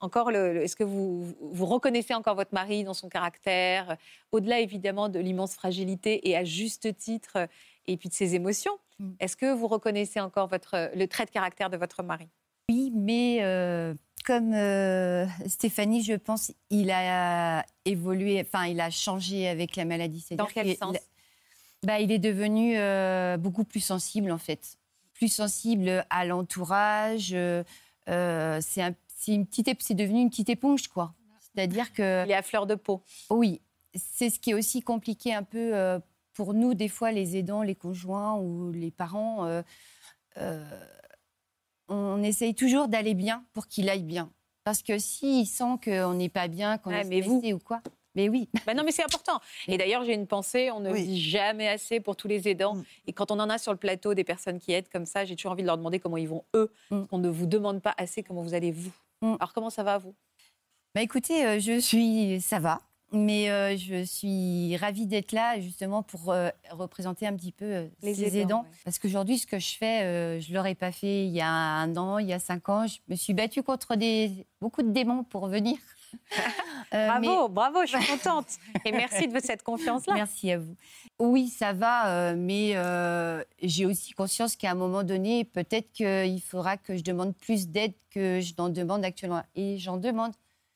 encore 0.00 0.30
Est-ce 0.30 0.76
que 0.76 0.84
vous, 0.84 1.34
vous 1.40 1.66
reconnaissez 1.66 2.14
encore 2.14 2.34
votre 2.34 2.54
mari 2.54 2.84
dans 2.84 2.94
son 2.94 3.08
caractère, 3.08 3.90
euh, 3.90 3.94
au-delà 4.32 4.60
évidemment 4.60 5.08
de 5.08 5.18
l'immense 5.18 5.54
fragilité 5.54 6.28
et 6.28 6.36
à 6.36 6.44
juste 6.44 6.96
titre, 6.96 7.36
euh, 7.36 7.46
et 7.86 7.96
puis 7.96 8.08
de 8.08 8.14
ses 8.14 8.34
émotions 8.34 8.78
Mm. 9.00 9.12
Est-ce 9.18 9.36
que 9.36 9.52
vous 9.52 9.66
reconnaissez 9.66 10.20
encore 10.20 10.46
votre, 10.46 10.90
le 10.94 11.06
trait 11.08 11.24
de 11.24 11.30
caractère 11.30 11.70
de 11.70 11.76
votre 11.76 12.02
mari? 12.02 12.28
Oui, 12.68 12.92
mais 12.94 13.38
euh, 13.40 13.94
comme 14.24 14.52
euh, 14.54 15.26
Stéphanie, 15.48 16.04
je 16.04 16.12
pense, 16.12 16.52
il 16.68 16.90
a 16.90 17.64
évolué, 17.84 18.40
enfin, 18.46 18.66
il 18.66 18.80
a 18.80 18.90
changé 18.90 19.48
avec 19.48 19.74
la 19.74 19.84
maladie. 19.84 20.24
Dans 20.32 20.46
quel 20.46 20.76
sens? 20.76 20.96
Bah, 21.82 21.98
Il 21.98 22.12
est 22.12 22.18
devenu 22.18 22.76
euh, 22.76 23.38
beaucoup 23.38 23.64
plus 23.64 23.80
sensible, 23.80 24.30
en 24.30 24.38
fait. 24.38 24.76
Plus 25.14 25.32
sensible 25.32 26.04
à 26.10 26.24
l'entourage, 26.24 27.34
euh, 28.08 28.58
c'est 28.62 28.82
un- 28.82 28.94
c'est 29.08 29.34
une 29.34 29.46
petite, 29.46 29.68
c'est 29.82 29.94
devenu 29.94 30.20
une 30.20 30.30
petite 30.30 30.48
éponge, 30.48 30.88
quoi. 30.88 31.14
C'est-à-dire 31.40 31.92
que 31.92 32.24
Il 32.26 32.30
est 32.30 32.34
à 32.34 32.42
fleur 32.42 32.66
de 32.66 32.74
peau. 32.74 33.02
oui, 33.30 33.60
c'est 33.94 34.30
ce 34.30 34.38
qui 34.38 34.50
est 34.50 34.54
aussi 34.54 34.80
compliqué 34.82 35.34
un 35.34 35.42
peu 35.42 35.74
euh, 35.74 35.98
pour 36.32 36.54
nous, 36.54 36.74
des 36.74 36.88
fois, 36.88 37.10
les 37.12 37.36
aidants, 37.36 37.62
les 37.62 37.74
conjoints 37.74 38.36
ou 38.36 38.70
les 38.72 38.90
parents. 38.90 39.44
euh, 39.44 39.62
on 41.88 42.22
essaye 42.22 42.54
toujours 42.54 42.88
d'aller 42.88 43.14
bien 43.14 43.44
pour 43.52 43.66
qu'il 43.66 43.88
aille 43.88 44.04
bien. 44.04 44.30
Parce 44.64 44.82
que 44.82 44.98
s'il 44.98 45.46
sent 45.46 45.76
qu'on 45.82 46.14
n'est 46.14 46.28
pas 46.28 46.46
bien, 46.48 46.78
qu'on 46.78 46.90
est 46.90 47.20
vous- 47.20 47.38
stressé 47.38 47.52
ou 47.52 47.58
quoi, 47.58 47.82
mais 48.14 48.28
oui. 48.28 48.48
Bah 48.66 48.74
non, 48.74 48.82
mais 48.84 48.92
c'est 48.92 49.04
important. 49.04 49.40
Et 49.68 49.78
d'ailleurs, 49.78 50.04
j'ai 50.04 50.14
une 50.14 50.26
pensée, 50.26 50.70
on 50.70 50.80
ne 50.80 50.90
Oui. 50.90 51.04
dit 51.06 51.20
jamais 51.20 51.68
assez 51.68 52.00
pour 52.00 52.16
tous 52.16 52.28
les 52.28 52.48
aidants. 52.48 52.74
Mm. 52.76 52.84
Et 53.08 53.12
quand 53.12 53.30
on 53.30 53.38
en 53.38 53.48
a 53.50 53.58
sur 53.58 53.72
le 53.72 53.78
plateau 53.78 54.14
des 54.14 54.24
personnes 54.24 54.58
qui 54.58 54.72
aident 54.72 54.88
comme 54.88 55.06
ça, 55.06 55.24
j'ai 55.24 55.36
toujours 55.36 55.52
envie 55.52 55.62
de 55.62 55.66
leur 55.68 55.78
demander 55.78 56.00
comment 56.00 56.16
ils 56.16 56.28
vont 56.28 56.44
eux. 56.54 56.72
Mm. 56.90 57.02
On 57.12 57.18
ne 57.18 57.28
vous 57.28 57.46
demande 57.46 57.80
pas 57.82 57.94
assez 57.96 58.22
comment 58.22 58.42
vous 58.42 58.54
allez 58.54 58.72
vous. 58.72 58.92
Mm. 59.22 59.34
Alors 59.38 59.52
comment 59.52 59.70
ça 59.70 59.82
va 59.82 59.98
vous? 59.98 60.14
Bah 60.94 61.02
écoutez, 61.02 61.46
euh, 61.46 61.60
je 61.60 61.78
suis, 61.78 62.40
ça 62.40 62.58
va, 62.58 62.80
mais 63.12 63.48
euh, 63.50 63.76
je 63.76 64.02
suis 64.04 64.76
ravie 64.76 65.06
d'être 65.06 65.30
là 65.32 65.60
justement 65.60 66.02
pour 66.02 66.32
euh, 66.32 66.48
représenter 66.70 67.26
un 67.28 67.34
petit 67.36 67.52
peu 67.52 67.64
euh, 67.64 67.86
Les 68.02 68.14
ces 68.14 68.24
aidants, 68.38 68.38
aidants. 68.40 68.62
ouais. 68.62 68.76
Parce 68.84 68.98
qu'aujourd'hui, 68.98 69.38
ce 69.38 69.46
que 69.46 69.58
je 69.60 69.76
fais, 69.76 70.40
je 70.40 70.52
l'aurais 70.52 70.74
pas 70.74 70.90
fait 70.90 71.26
il 71.26 71.32
y 71.32 71.40
a 71.40 71.48
un 71.48 71.96
an, 71.96 72.18
il 72.18 72.26
y 72.26 72.32
a 72.32 72.40
cinq 72.40 72.68
ans. 72.68 72.86
Je 72.88 72.98
me 73.08 73.14
suis 73.14 73.34
battue 73.34 73.62
contre 73.62 73.94
des, 73.94 74.46
beaucoup 74.60 74.82
de 74.82 74.90
démons 74.90 75.22
pour 75.22 75.46
venir. 75.46 75.76
Euh, 76.92 77.06
Bravo, 77.06 77.48
bravo, 77.48 77.86
je 77.86 77.96
suis 77.96 78.06
contente. 78.06 78.48
Et 78.84 78.90
merci 78.90 79.28
de 79.28 79.38
cette 79.38 79.62
confiance-là. 79.62 80.14
Merci 80.14 80.50
à 80.50 80.58
vous. 80.58 80.74
Oui, 81.20 81.46
ça 81.46 81.72
va, 81.72 82.08
euh, 82.08 82.34
mais 82.36 82.72
euh, 82.74 83.44
j'ai 83.62 83.86
aussi 83.86 84.12
conscience 84.12 84.56
qu'à 84.56 84.72
un 84.72 84.74
moment 84.74 85.04
donné, 85.04 85.44
peut-être 85.44 85.92
qu'il 85.92 86.42
faudra 86.42 86.76
que 86.76 86.96
je 86.96 87.04
demande 87.04 87.36
plus 87.36 87.68
d'aide 87.68 87.92
que 88.10 88.40
je 88.40 88.54
n'en 88.58 88.70
demande 88.70 89.04
actuellement. 89.04 89.44
Et 89.54 89.78
j'en 89.78 89.98
demande. 89.98 90.32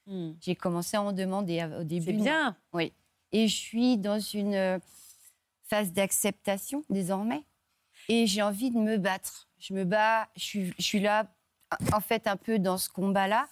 Mm. 0.07 0.31
J'ai 0.41 0.55
commencé 0.55 0.97
à 0.97 1.03
en 1.03 1.13
demander 1.13 1.67
au 1.81 1.83
début. 1.83 2.07
C'est 2.07 2.13
bien. 2.13 2.57
Oui. 2.73 2.93
Et 3.33 3.49
je 3.49 3.57
suis 3.57 3.99
dans 3.99 4.21
une 4.21 4.81
phase 5.65 5.93
d'acceptation 5.93 6.85
désormais. 6.91 7.43
Et 8.09 8.29
j'ai 8.29 8.43
envie 8.43 8.71
de 8.71 8.79
me 8.79 8.99
battre. 8.99 9.49
Je 9.59 9.75
me 9.75 9.85
bats, 9.85 10.29
je 10.37 10.43
suis, 10.43 10.75
je 10.79 10.85
suis 10.85 11.01
là, 11.01 11.27
en 11.93 12.01
fait, 12.01 12.27
un 12.27 12.37
peu 12.37 12.59
dans 12.59 12.79
ce 12.79 12.89
combat-là. 12.89 13.49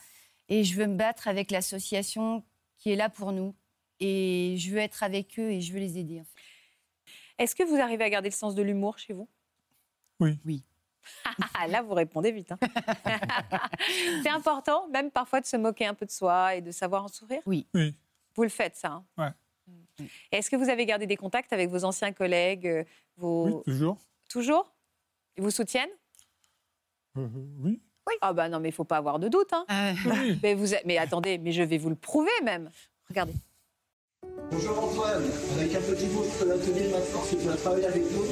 Et 0.52 0.64
je 0.64 0.76
veux 0.76 0.86
me 0.86 0.96
battre 0.96 1.28
avec 1.28 1.50
l'association 1.50 2.44
qui 2.76 2.90
est 2.92 2.96
là 2.96 3.08
pour 3.08 3.32
nous. 3.32 3.54
Et 4.00 4.56
je 4.58 4.70
veux 4.70 4.76
être 4.78 5.02
avec 5.02 5.38
eux 5.38 5.50
et 5.50 5.62
je 5.62 5.72
veux 5.72 5.78
les 5.78 5.96
aider. 5.96 6.20
en 6.20 6.24
fait. 6.24 7.12
Est-ce 7.42 7.54
que 7.54 7.62
vous 7.62 7.76
arrivez 7.80 8.04
à 8.04 8.10
garder 8.10 8.28
le 8.28 8.34
sens 8.34 8.54
de 8.54 8.60
l'humour 8.60 8.98
chez 8.98 9.14
vous? 9.14 9.30
Oui. 10.20 10.38
Oui. 10.44 10.62
Ah, 11.54 11.66
Là, 11.68 11.80
vous 11.80 11.94
répondez 11.94 12.32
vite. 12.32 12.52
hein. 12.52 12.58
c'est 14.22 14.28
important, 14.28 14.88
même 14.88 15.10
parfois, 15.10 15.40
de 15.40 15.46
se 15.46 15.56
moquer 15.56 15.86
un 15.86 15.94
peu 15.94 16.04
de 16.04 16.10
soi 16.10 16.56
et 16.56 16.60
de 16.60 16.70
savoir 16.70 17.04
en 17.04 17.08
sourire 17.08 17.40
Oui. 17.46 17.66
Vous 18.34 18.42
le 18.42 18.50
faites, 18.50 18.76
ça 18.76 18.90
hein? 18.92 19.04
Ouais. 19.16 20.06
Est-ce 20.32 20.50
que 20.50 20.56
vous 20.56 20.68
avez 20.68 20.84
gardé 20.84 21.06
des 21.06 21.16
contacts 21.16 21.52
avec 21.54 21.70
vos 21.70 21.84
anciens 21.84 22.12
collègues 22.12 22.66
euh, 22.66 22.84
vos... 23.16 23.46
Oui, 23.46 23.62
toujours. 23.64 23.98
Toujours? 24.28 24.70
Ils 25.38 25.42
vous 25.42 25.50
soutiennent? 25.50 25.88
Euh, 27.16 27.26
oui. 27.60 27.80
Ah 28.20 28.32
bah 28.32 28.48
non, 28.48 28.60
mais 28.60 28.68
il 28.68 28.72
faut 28.72 28.84
pas 28.84 28.98
avoir 28.98 29.18
de 29.18 29.28
doute. 29.28 29.52
hein. 29.52 29.64
Oui. 30.06 30.38
Mais, 30.42 30.54
vous... 30.54 30.66
mais 30.84 30.98
attendez, 30.98 31.38
mais 31.38 31.52
je 31.52 31.62
vais 31.62 31.78
vous 31.78 31.88
le 31.88 31.96
prouver 31.96 32.30
même. 32.44 32.70
Regardez. 33.08 33.32
Bonjour 34.50 34.78
Antoine, 34.84 35.24
avec 35.58 35.74
un 35.74 35.80
petit 35.80 36.06
mot 36.06 36.24
de 36.40 36.44
l'atelier 36.48 36.86
de 36.88 36.92
maintenance 36.92 37.30
que 37.30 37.36
tu 37.36 37.46
vas 37.48 37.56
travailler 37.56 37.86
avec 37.86 38.02
nous, 38.12 38.24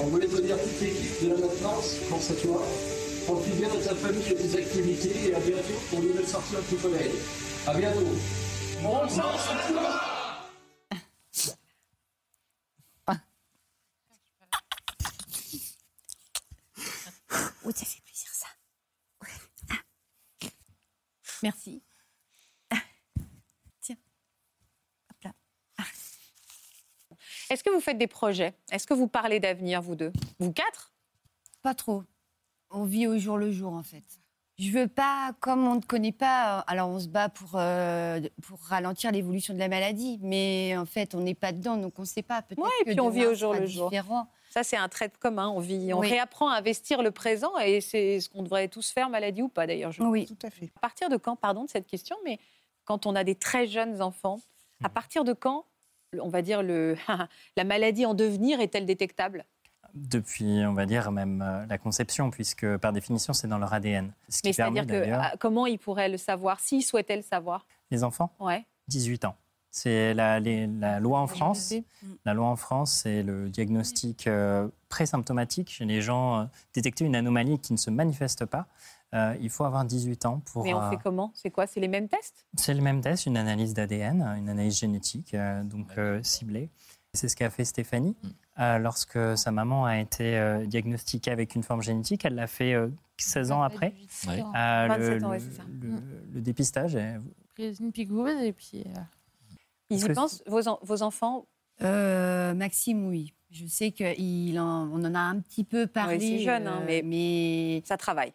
on 0.00 0.06
voulait 0.08 0.26
te 0.26 0.40
dire 0.40 0.56
toute 0.60 0.80
l'équipe 0.80 1.22
de 1.24 1.28
la 1.28 1.36
maintenance, 1.46 1.94
pense 2.10 2.30
à 2.30 2.34
toi, 2.34 2.62
profite 3.26 3.56
bien 3.56 3.68
de 3.68 3.82
ta 3.82 3.94
famille 3.94 4.26
et 4.26 4.34
de 4.34 4.42
tes 4.42 4.58
activités 4.58 5.28
et 5.30 5.34
à 5.34 5.40
bientôt 5.40 5.78
pour 5.88 6.00
une 6.00 6.08
nouvelle 6.08 6.26
sortie 6.26 6.56
avec 6.56 6.68
tes 6.68 6.76
collègues. 6.76 7.14
À 7.66 7.74
bientôt. 7.74 8.00
Bon 8.82 9.08
sens 9.08 9.48
à 9.48 9.72
toi 9.72 10.00
Oh, 17.64 17.70
ça 17.74 17.84
fait 17.84 18.00
plaisir, 18.02 18.28
ça. 18.32 18.46
Ah. 19.20 19.76
Merci. 21.42 21.82
Tiens. 23.80 23.96
Hop 25.10 25.16
là. 25.24 25.32
Est-ce 27.50 27.64
que 27.64 27.70
vous 27.70 27.80
faites 27.80 27.98
des 27.98 28.06
projets? 28.06 28.54
Est-ce 28.70 28.86
que 28.86 28.94
vous 28.94 29.08
parlez 29.08 29.40
d'avenir, 29.40 29.82
vous 29.82 29.96
deux? 29.96 30.12
Vous 30.38 30.52
quatre? 30.52 30.92
Pas 31.62 31.74
trop. 31.74 32.04
On 32.70 32.84
vit 32.84 33.06
au 33.06 33.18
jour 33.18 33.36
le 33.38 33.50
jour, 33.50 33.72
en 33.72 33.82
fait. 33.82 34.04
Je 34.58 34.70
veux 34.70 34.88
pas, 34.88 35.32
comme 35.40 35.66
on 35.66 35.76
ne 35.76 35.80
connaît 35.80 36.12
pas, 36.12 36.58
euh, 36.58 36.62
alors 36.66 36.90
on 36.90 37.00
se 37.00 37.08
bat 37.08 37.28
pour, 37.30 37.52
euh, 37.54 38.20
pour 38.42 38.60
ralentir 38.60 39.10
l'évolution 39.10 39.54
de 39.54 39.58
la 39.58 39.68
maladie, 39.68 40.18
mais 40.22 40.76
en 40.76 40.84
fait, 40.84 41.14
on 41.14 41.20
n'est 41.20 41.34
pas 41.34 41.52
dedans, 41.52 41.78
donc 41.78 41.98
on 41.98 42.02
ne 42.02 42.06
sait 42.06 42.22
pas. 42.22 42.42
Peut-être 42.42 42.58
Ouais, 42.62 42.68
et 42.82 42.84
que 42.84 42.90
puis 42.90 43.00
on 43.00 43.08
vit 43.08 43.24
au 43.26 43.34
jour 43.34 43.54
le 43.54 43.66
jour. 43.66 43.88
différent. 43.88 44.30
Ça, 44.50 44.62
c'est 44.64 44.76
un 44.76 44.88
trait 44.88 45.10
commun. 45.20 45.48
On, 45.48 45.60
vit, 45.60 45.94
on 45.94 46.00
Oui. 46.00 46.10
réapprend 46.10 46.50
à 46.50 46.56
investir 46.58 47.02
le 47.02 47.10
présent 47.12 47.56
et 47.58 47.80
c'est 47.80 48.20
ce 48.20 48.28
qu'on 48.28 48.42
devrait 48.42 48.68
tous 48.68 48.90
faire, 48.90 49.08
maladie 49.08 49.42
ou 49.42 49.48
pas 49.48 49.66
d'ailleurs. 49.66 49.92
je 49.92 50.02
Oui. 50.02 50.26
Tout 50.26 50.46
à 50.46 50.50
fait. 50.50 50.70
À 50.76 50.80
partir 50.80 51.08
de 51.08 51.16
quand, 51.16 51.36
pardon 51.36 51.64
de 51.64 51.70
cette 51.70 51.86
question, 51.86 52.16
mais 52.24 52.38
quand 52.84 53.06
on 53.06 53.14
a 53.14 53.22
des 53.24 53.36
très 53.36 53.66
jeunes 53.68 54.02
enfants, 54.02 54.40
à 54.82 54.88
partir 54.88 55.22
de 55.24 55.32
quand, 55.32 55.64
on 56.20 56.28
va 56.28 56.42
dire, 56.42 56.62
le, 56.62 56.96
la 57.56 57.64
maladie 57.64 58.04
en 58.06 58.14
devenir 58.14 58.60
est-elle 58.60 58.86
détectable? 58.86 59.44
Depuis, 59.94 60.64
on 60.66 60.72
va 60.72 60.86
dire, 60.86 61.10
même 61.10 61.42
euh, 61.42 61.66
la 61.66 61.76
conception, 61.78 62.30
puisque 62.30 62.76
par 62.78 62.92
définition, 62.92 63.32
c'est 63.32 63.48
dans 63.48 63.58
leur 63.58 63.72
ADN. 63.72 64.12
Ce 64.28 64.40
qui 64.40 64.48
Mais 64.48 64.52
c'est-à-dire 64.52 64.86
que 64.86 65.10
ah, 65.12 65.34
comment 65.38 65.66
ils 65.66 65.78
pourraient 65.80 66.08
le 66.08 66.16
savoir, 66.16 66.60
s'ils 66.60 66.84
souhaitaient 66.84 67.16
le 67.16 67.22
savoir? 67.22 67.66
Les 67.90 68.04
enfants, 68.04 68.30
Ouais. 68.38 68.64
18 68.88 69.24
ans. 69.24 69.36
C'est 69.70 70.14
la, 70.14 70.40
loi 71.00 71.20
en 71.20 71.26
France. 71.26 71.58
sais. 71.60 71.84
La 72.24 72.34
loi 72.34 72.46
en 72.48 72.56
France, 72.56 72.92
c'est 73.02 73.22
le 73.22 73.48
diagnostic 73.48 74.26
euh, 74.26 74.68
présymptomatique 74.88 75.70
chez 75.70 75.84
les 75.84 76.02
gens. 76.02 76.40
euh, 76.40 76.44
détecter 76.74 77.04
une 77.04 77.14
anomalie 77.16 77.58
qui 77.58 77.72
ne 77.72 77.78
se 77.78 77.90
manifeste 77.90 78.44
pas. 78.46 78.66
Euh, 79.14 79.34
il 79.40 79.50
faut 79.50 79.64
avoir 79.64 79.84
18 79.84 80.26
ans 80.26 80.40
pour. 80.52 80.64
Mais 80.64 80.74
on 80.74 80.82
euh, 80.82 80.90
fait 80.90 80.98
comment? 81.02 81.32
C'est 81.34 81.50
quoi? 81.50 81.66
C'est 81.66 81.80
les 81.80 81.88
mêmes 81.88 82.08
tests? 82.08 82.46
C'est 82.56 82.74
le 82.74 82.80
même 82.80 83.00
test, 83.00 83.26
une 83.26 83.36
analyse 83.36 83.74
d'ADN, 83.74 84.22
une 84.38 84.48
analyse 84.48 84.78
génétique, 84.78 85.34
euh, 85.34 85.62
donc 85.64 85.86
euh, 85.98 86.20
ciblée. 86.22 86.68
C'est 87.12 87.28
ce 87.28 87.34
qu'a 87.34 87.50
fait 87.50 87.64
Stéphanie. 87.64 88.16
Euh, 88.60 88.78
lorsque 88.78 89.18
sa 89.36 89.50
maman 89.50 89.84
a 89.84 89.98
été 89.98 90.36
euh, 90.38 90.64
diagnostiquée 90.64 91.32
avec 91.32 91.56
une 91.56 91.64
forme 91.64 91.82
génétique, 91.82 92.24
elle 92.24 92.36
l'a 92.36 92.46
fait 92.46 92.72
euh, 92.74 92.88
16 93.16 93.50
ans 93.50 93.62
après. 93.62 93.94
Ouais. 94.28 94.40
Euh, 94.40 94.86
27 94.88 95.18
le, 95.20 95.24
ans, 95.24 95.30
ouais, 95.30 95.40
c'est 95.40 95.52
ça. 95.56 95.62
le- 95.68 96.02
le 96.34 96.40
dépistage. 96.40 96.94
est- 96.94 97.18
une 97.58 97.92
et 98.42 98.52
puis. 98.52 98.84
Ils 99.90 100.04
y 100.04 100.08
pensent 100.14 100.42
vos, 100.46 100.68
en- 100.68 100.78
vos 100.82 101.02
enfants? 101.02 101.46
Euh, 101.82 102.54
Maxime, 102.54 103.06
oui. 103.08 103.32
Je 103.50 103.66
sais 103.66 103.90
qu'on 103.90 104.56
en, 104.56 105.14
a 105.14 105.18
un 105.18 105.40
petit 105.40 105.64
peu 105.64 105.86
parlé. 105.86 106.20
c'est 106.20 106.38
jeune, 106.44 106.66
hein, 106.68 106.80
euh, 106.82 106.86
mais- 106.86 107.02
mais 107.02 107.82
Ça 107.84 107.96
travaille. 107.96 108.32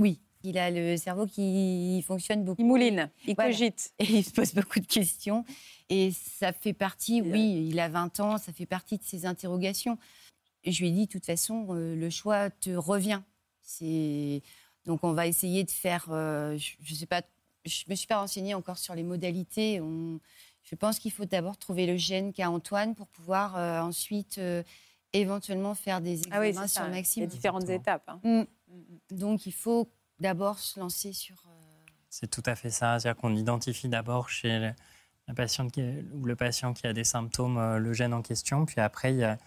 oui, 0.00 0.20
il 0.42 0.58
a 0.58 0.70
le 0.72 0.96
cerveau 0.96 1.26
qui 1.26 2.02
fonctionne 2.06 2.42
beaucoup. 2.44 2.60
Ils 2.60 2.66
moulinent, 2.66 3.10
ils 3.28 3.34
Voilà. 3.36 3.50
cogitent. 3.52 3.92
Et 4.00 4.04
il 4.18 4.24
se 4.24 4.32
pose 4.32 4.54
beaucoup 4.54 4.80
de 4.80 4.86
questions. 4.86 5.44
Et 5.88 6.10
ça 6.10 6.52
fait 6.52 6.72
partie, 6.72 7.22
oui, 7.22 7.68
il 7.70 7.78
a 7.78 7.88
20 7.88 8.18
ans, 8.18 8.38
ça 8.38 8.52
fait 8.52 8.66
partie 8.66 8.98
de 8.98 9.04
ses 9.04 9.24
interrogations. 9.24 9.98
Et 10.64 10.72
je 10.72 10.80
lui 10.82 10.88
ai 10.88 10.92
dit, 10.92 11.06
de 11.06 11.12
toute 11.12 11.26
façon, 11.26 11.68
euh, 11.70 11.94
le 11.94 12.10
choix 12.10 12.50
te 12.50 12.70
revient. 12.70 13.20
C'est 13.62 14.42
Donc 14.84 15.02
on 15.04 15.12
va 15.12 15.26
essayer 15.26 15.62
de 15.64 15.70
faire, 15.70 16.06
euh, 16.10 16.56
je 16.58 16.92
ne 16.92 16.96
sais 16.96 17.06
pas, 17.06 17.22
je 17.64 17.84
me 17.88 17.94
suis 17.96 18.06
pas 18.06 18.18
renseignée 18.20 18.54
encore 18.54 18.78
sur 18.78 18.94
les 18.94 19.02
modalités. 19.04 19.80
On- 19.80 20.20
Je 20.68 20.74
pense 20.74 20.98
qu'il 20.98 21.12
faut 21.12 21.24
d'abord 21.24 21.56
trouver 21.58 21.86
le 21.86 21.96
gène 21.96 22.32
qu'a 22.32 22.50
Antoine 22.50 22.94
pour 22.94 23.06
pouvoir 23.08 23.56
euh, 23.56 23.80
ensuite 23.80 24.38
euh, 24.38 24.62
éventuellement 25.12 25.74
faire 25.74 26.00
des 26.00 26.20
Ah 26.30 26.40
oui, 26.40 26.48
examens 26.48 26.66
sur 26.66 26.82
ça. 26.82 26.88
Il 26.88 26.92
y 26.92 26.96
Maxime. 26.96 27.22
a 27.22 27.26
différentes 27.26 27.62
Exactement. 27.62 27.80
étapes. 27.82 28.08
hein. 28.08 28.20
Mm. 28.24 28.74
Mm, 28.74 29.16
Donc 29.16 29.46
il 29.46 29.52
faut 29.52 29.88
d'abord 30.18 30.58
se 30.58 30.78
lancer 30.80 31.12
sur... 31.12 31.36
euh, 31.46 31.50
C'est 32.10 32.30
tout 32.30 32.42
à 32.46 32.56
fait 32.56 32.70
ça. 32.70 32.98
C'est-à-dire 32.98 33.20
qu'on 33.20 33.36
identifie 33.36 33.88
d'abord 33.88 34.28
chez 34.28 34.72
la 35.28 35.34
patiente 35.34 35.70
qui 35.72 35.80
est- 35.80 36.04
ou 36.12 36.24
le 36.24 36.34
patient 36.36 36.72
qui 36.74 36.86
a 36.86 36.92
des 36.92 37.04
symptômes 37.04 37.58
euh, 37.58 37.78
le 37.78 37.92
gène 37.92 38.12
en 38.14 38.22
question, 38.22 38.66
puis 38.66 38.80
après 38.80 39.12
il 39.12 39.18
y 39.18 39.24
a 39.24 39.38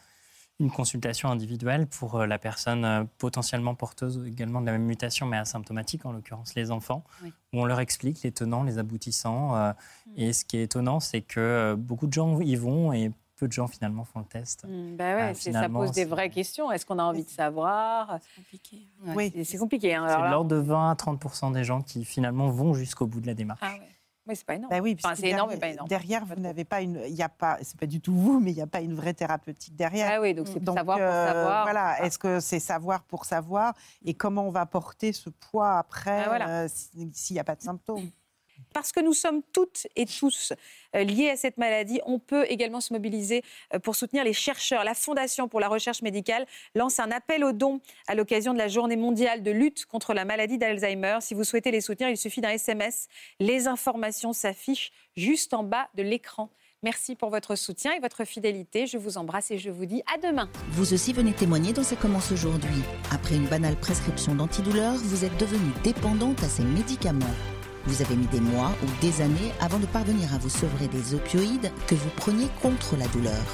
une 0.60 0.69
consultation 0.72 1.30
individuelle 1.30 1.88
pour 1.88 2.15
euh, 2.15 2.26
la 2.26 2.38
personne 2.38 2.84
euh, 2.84 3.04
potentiellement 3.17 3.76
porteuse 3.76 4.22
également 4.28 4.60
de 4.62 4.65
la 4.65 4.74
même 4.74 4.84
mutation, 4.86 5.26
mais 5.26 5.38
asymptomatique, 5.38 6.06
en 6.06 6.12
l'occurrence 6.12 6.54
les 6.56 6.69
enfants, 6.72 7.04
Oui. 7.24 7.34
où 7.54 7.62
on 7.62 7.65
leur 7.65 7.80
explique 7.80 8.22
les 8.24 8.32
tenants, 8.32 8.63
les 8.63 8.78
aboutissants. 8.78 9.56
euh, 9.56 9.72
Et 10.17 10.34
ce 10.34 10.43
qui 10.43 10.58
est 10.58 10.63
étonnant, 10.63 11.00
c'est 11.00 11.22
que 11.22 11.76
beaucoup 11.78 12.08
de 12.08 12.13
gens 12.13 12.39
y 12.41 12.56
vont 12.56 12.91
et 12.91 13.12
peu 13.38 13.48
de 13.48 13.54
gens 13.54 13.67
finalement 13.67 14.04
font 14.04 14.19
le 14.19 14.26
test. 14.26 14.65
Mm, 14.67 14.98
bah 14.98 15.15
ouais, 15.15 15.22
Ah, 15.30 15.34
c'est- 15.34 15.54
ça 15.54 15.69
pose 15.69 15.91
des 15.91 16.02
c'est- 16.02 16.06
vraies 16.10 16.30
questions. 16.30 16.69
Est-ce 16.74 16.86
qu'on 16.86 17.00
a 17.00 17.04
envie 17.04 17.24
de 17.24 17.30
savoir? 17.30 18.19
compliqué. 18.36 18.80
Oui. 19.15 19.32
C'est 19.45 19.58
compliqué. 19.58 19.95
hein, 19.95 20.06
C'est 20.10 20.30
l'ordre 20.30 20.50
de 20.50 20.58
20 20.58 20.91
à 20.91 20.95
30 20.95 21.54
des 21.54 21.63
gens 21.63 21.82
qui 21.82 22.04
finalement 22.04 22.50
vont 22.50 22.74
jusqu'au 22.74 23.08
bout 23.08 23.22
de 23.22 23.28
la 23.28 23.34
démarche. 23.34 23.62
Ah 23.63 23.72
ouais. 23.80 23.88
Oui, 24.30 24.36
c'est 24.36 24.46
pas 24.46 24.54
énorme. 24.56 24.70
Bah 24.72 24.80
oui, 24.82 24.96
Enfin, 25.04 25.15
c'est 25.15 25.28
énorme, 25.30 25.50
mais 25.50 25.56
derrière- 25.58 25.60
pas 25.60 25.74
énorme. 25.74 25.88
Derrière, 25.89 26.26
vous 26.26 26.36
n'avez 26.36 26.63
pas 26.63 26.82
une, 26.82 27.02
il 27.08 27.15
y 27.15 27.24
a 27.24 27.30
pas, 27.30 27.58
c'est 27.63 27.78
pas 27.80 27.88
du 27.88 28.00
tout 28.00 28.13
vous, 28.15 28.39
mais 28.39 28.52
il 28.52 28.56
n'y 28.56 28.62
a 28.62 28.68
pas 28.68 28.82
une 28.82 28.94
vraie 28.96 29.13
thérapeutique 29.15 29.76
derrière. 29.76 30.10
Ah 30.13 30.22
oui, 30.22 30.34
donc 30.36 30.48
c'est 30.48 30.63
savoir 30.63 30.98
pour 30.98 31.06
euh, 31.08 31.28
savoir. 31.28 31.63
Voilà, 31.63 32.06
est-ce 32.06 32.20
que 32.20 32.39
c'est 32.39 32.60
savoir 32.60 33.02
pour 33.04 33.26
savoir 33.26 33.74
et 34.06 34.13
comment 34.13 34.44
on 34.48 34.52
va 34.52 34.65
porter 34.65 35.12
ce 35.13 35.30
poids 35.32 35.78
après 35.80 36.24
Ah, 36.26 36.28
voilà. 36.30 36.50
euh, 36.50 36.68
si- 36.72 37.10
s'il 37.13 37.34
n'y 37.34 37.39
a 37.39 37.44
pas 37.44 37.56
de 37.56 37.62
symptômes 37.62 38.10
Parce 38.73 38.91
que 38.91 38.99
nous 38.99 39.13
sommes 39.13 39.41
toutes 39.53 39.88
et 39.95 40.05
tous 40.05 40.53
euh, 40.95 41.03
liés 41.03 41.29
à 41.29 41.38
cette 41.38 41.58
maladie, 41.58 41.99
on 42.05 42.19
peut 42.19 42.45
également 42.49 42.82
se 42.82 42.93
mobiliser 42.93 43.43
euh, 43.73 43.79
pour 43.79 43.95
soutenir 43.95 44.23
les 44.23 44.34
chercheurs. 44.34 44.84
La 44.84 44.93
Fondation 44.93 45.47
pour 45.47 45.60
la 45.60 45.67
recherche 45.67 46.01
médicale 46.01 46.45
lance 46.75 46.99
un 46.99 47.12
appel 47.12 47.43
aux 47.43 47.51
dons 47.51 47.82
à 48.08 48.15
l'occasion 48.15 48.53
de 48.53 48.58
la 48.58 48.67
journée 48.67 48.97
mondiale 48.97 49.43
de 49.43 49.51
lutte 49.51 49.86
contre 49.86 50.13
la 50.13 50.25
maladie 50.25 50.58
d'Alzheimer. 50.58 51.17
Si 51.21 51.34
vous 51.34 51.43
souhaitez 51.43 51.71
les 51.71 51.82
soutenir, 51.82 52.10
il 52.10 52.17
suffit 52.17 52.41
d'un 52.41 52.51
SMS. 52.51 53.08
Les 53.39 53.67
informations 53.67 54.34
s'affichent 54.34 54.91
juste 55.15 55.53
en 55.53 55.63
bas 55.63 55.89
de 55.95 56.03
l'écran. 56.03 56.49
Merci 56.82 57.15
pour 57.15 57.29
votre 57.29 57.55
soutien 57.55 57.91
et 57.93 57.99
votre 57.99 58.23
fidélité. 58.23 58.88
Je 58.88 58.97
vous 58.97 59.17
embrasse 59.17 59.51
et 59.51 59.58
je 59.58 59.69
vous 59.69 59.86
dis 59.86 60.01
à 60.13 60.17
demain. 60.17 60.49
Vous 60.69 60.93
aussi 60.93 61.12
venez 61.12 61.34
témoigner 61.34 61.73
dans 61.73 61.84
Ça 61.84 61.97
commence 61.97 62.32
aujourd'hui. 62.32 62.82
Après 63.12 63.36
une 63.36 63.47
banale 63.47 63.75
prescription 63.75 64.34
d'antidouleur, 64.34 64.93
vous 64.95 65.25
êtes 65.25 65.38
devenue 65.38 65.73
dépendante 65.84 66.41
à 66.41 66.47
ces 66.47 66.63
médicaments. 66.63 67.25
Vous 67.86 68.02
avez 68.02 68.15
mis 68.15 68.28
des 68.28 68.42
mois 68.42 68.72
ou 68.84 69.02
des 69.02 69.22
années 69.22 69.52
avant 69.60 69.80
de 69.80 69.86
parvenir 69.86 70.34
à 70.34 70.38
vous 70.38 70.50
sevrer 70.50 70.88
des 70.88 71.15
opioïdes 71.15 71.72
que 71.88 71.96
vous 71.96 72.10
preniez 72.18 72.48
contre 72.62 72.96
la 72.98 73.08
douleur. 73.08 73.46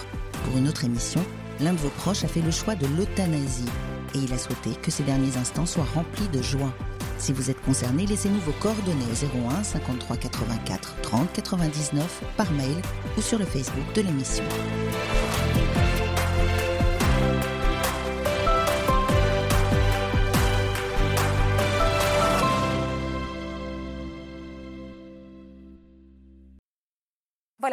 Pour 0.44 0.58
une 0.58 0.68
autre 0.68 0.84
émission, 0.84 1.24
l'un 1.60 1.74
de 1.74 1.80
vos 1.80 1.90
proches 1.90 2.24
a 2.24 2.28
fait 2.28 2.42
le 2.42 2.52
choix 2.52 2.76
de 2.76 2.88
l'euthanasie 2.98 3.70
et 4.14 4.20
il 4.20 4.34
a 4.34 4.38
souhaité 4.38 4.72
que 4.82 4.92
ces 4.92 5.04
derniers 5.04 5.38
instants 5.38 5.66
soient 5.66 5.88
remplis 5.94 6.28
de 6.30 6.42
joie. 6.42 6.74
Si 7.18 7.32
vous 7.32 7.50
êtes 7.50 7.62
concerné, 7.62 8.06
laissez-nous 8.06 8.40
vos 8.42 8.52
coordonnées 8.54 9.06
au 9.12 9.50
01 9.50 9.64
53 9.64 10.18
84 10.18 10.96
30 11.02 11.34
99 11.34 12.24
par 12.38 12.52
mail 12.52 12.76
ou 13.18 13.22
sur 13.22 13.40
le 13.40 13.46
Facebook 13.46 13.86
de 13.96 14.02
l'émission. 14.02 14.44